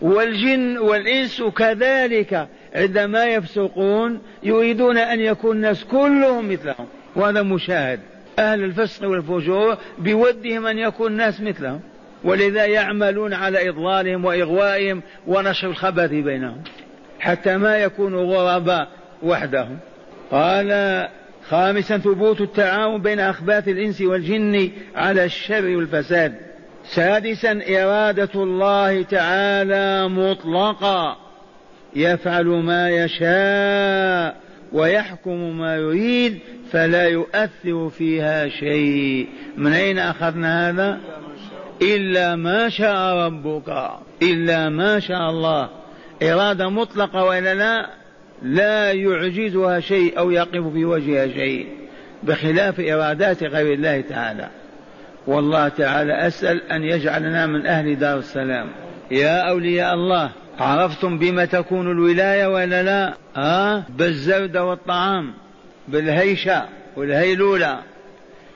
والجن 0.03 0.79
والإنس 0.79 1.43
كذلك 1.43 2.49
عندما 2.75 3.25
يفسقون 3.25 4.23
يريدون 4.43 4.99
أن 4.99 5.21
يكون 5.21 5.57
الناس 5.57 5.85
كلهم 5.85 6.53
مثلهم 6.53 6.87
وهذا 7.17 7.43
مشاهد. 7.43 8.01
أهل 8.39 8.65
الفسق 8.65 9.09
والفجور 9.09 9.77
بودهم 9.99 10.67
أن 10.67 10.79
يكون 10.79 11.13
الناس 11.13 11.41
مثلهم 11.41 11.81
ولذا 12.25 12.65
يعملون 12.65 13.35
على 13.35 13.69
إضلالهم 13.69 14.25
وإغوائهم 14.25 15.03
ونشر 15.27 15.69
الخبث 15.69 16.11
بينهم 16.11 16.63
حتى 17.21 17.57
ما 17.57 17.77
يكونوا 17.79 18.25
غرباء 18.25 18.89
وحدهم. 19.23 19.79
قال 20.31 20.69
خامسا 21.51 21.99
ثبوت 21.99 22.41
التعاون 22.41 23.03
بين 23.03 23.21
أخباث 23.21 23.69
الإنس 23.69 24.01
والجن 24.01 24.71
على 24.97 25.25
الشر 25.25 25.77
والفساد. 25.77 26.35
سادسا 26.85 27.61
إرادة 27.69 28.31
الله 28.35 29.03
تعالى 29.03 30.09
مطلقا. 30.09 31.17
يفعل 31.97 32.47
ما 32.47 32.91
يشاء 32.91 34.37
ويحكم 34.73 35.59
ما 35.59 35.77
يريد 35.77 36.39
فلا 36.71 37.05
يؤثر 37.05 37.89
فيها 37.89 38.49
شيء. 38.49 39.29
من 39.57 39.73
أين 39.73 39.99
أخذنا 39.99 40.71
هذا؟ 40.71 41.01
إلا 41.83 42.37
ما 42.37 42.69
شاء 42.69 43.17
ربك. 43.17 43.91
إلا 44.23 44.69
ما 44.69 45.01
شاء 45.01 45.31
الله. 45.31 45.69
إرادة 46.23 46.69
مطلقة 46.69 47.25
وإلا 47.25 47.55
لا؟ 47.55 48.04
لا 48.45 48.93
يعجزها 48.93 49.81
شيء 49.81 50.19
أو 50.19 50.31
يقف 50.31 50.73
في 50.73 50.85
وجهها 50.85 51.29
شيء 51.29 51.67
بخلاف 52.23 52.81
إرادات 52.81 53.45
غير 53.45 53.73
الله 53.75 54.01
تعالى. 54.01 54.49
والله 55.27 55.69
تعالى 55.69 56.27
أسأل 56.27 56.71
أن 56.71 56.83
يجعلنا 56.83 57.47
من 57.47 57.67
أهل 57.67 57.99
دار 57.99 58.19
السلام. 58.19 58.69
يا 59.11 59.51
أولياء 59.51 59.95
الله 59.95 60.31
عرفتم 60.59 61.19
بما 61.19 61.45
تكون 61.45 61.91
الولاية 61.91 62.47
ولا 62.47 62.83
لا؟ 62.83 63.15
آه؟ 63.37 63.85
بالزرد 63.99 64.57
والطعام 64.57 65.35
بالهيشة 65.89 66.65
والهيلولة. 66.97 67.79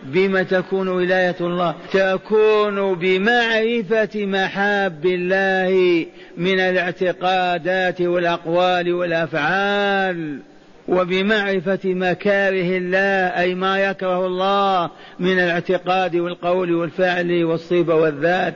بما 0.03 0.43
تكون 0.43 0.89
ولاية 0.89 1.37
الله 1.41 1.75
تكون 1.93 2.95
بمعرفة 2.95 4.27
محاب 4.27 5.07
الله 5.07 6.07
من 6.37 6.61
الاعتقادات 6.61 8.01
والأقوال 8.01 8.93
والأفعال 8.95 10.41
وبمعرفة 10.89 11.81
مكاره 11.85 12.79
الله 12.79 13.41
أي 13.41 13.55
ما 13.55 13.79
يكره 13.79 14.27
الله 14.27 14.91
من 15.19 15.33
الاعتقاد 15.33 16.17
والقول 16.17 16.75
والفعل 16.75 17.45
والصفة 17.45 17.95
والذات. 17.95 18.55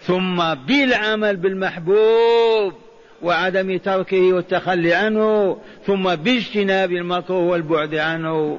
ثم 0.00 0.54
بالعمل 0.54 1.36
بالمحبوب 1.36 2.72
وعدم 3.22 3.78
تركه 3.78 4.32
والتخلي 4.32 4.94
عنه 4.94 5.58
ثم 5.86 6.14
باجتناب 6.14 6.92
المكروه 6.92 7.42
والبعد 7.42 7.94
عنه. 7.94 8.58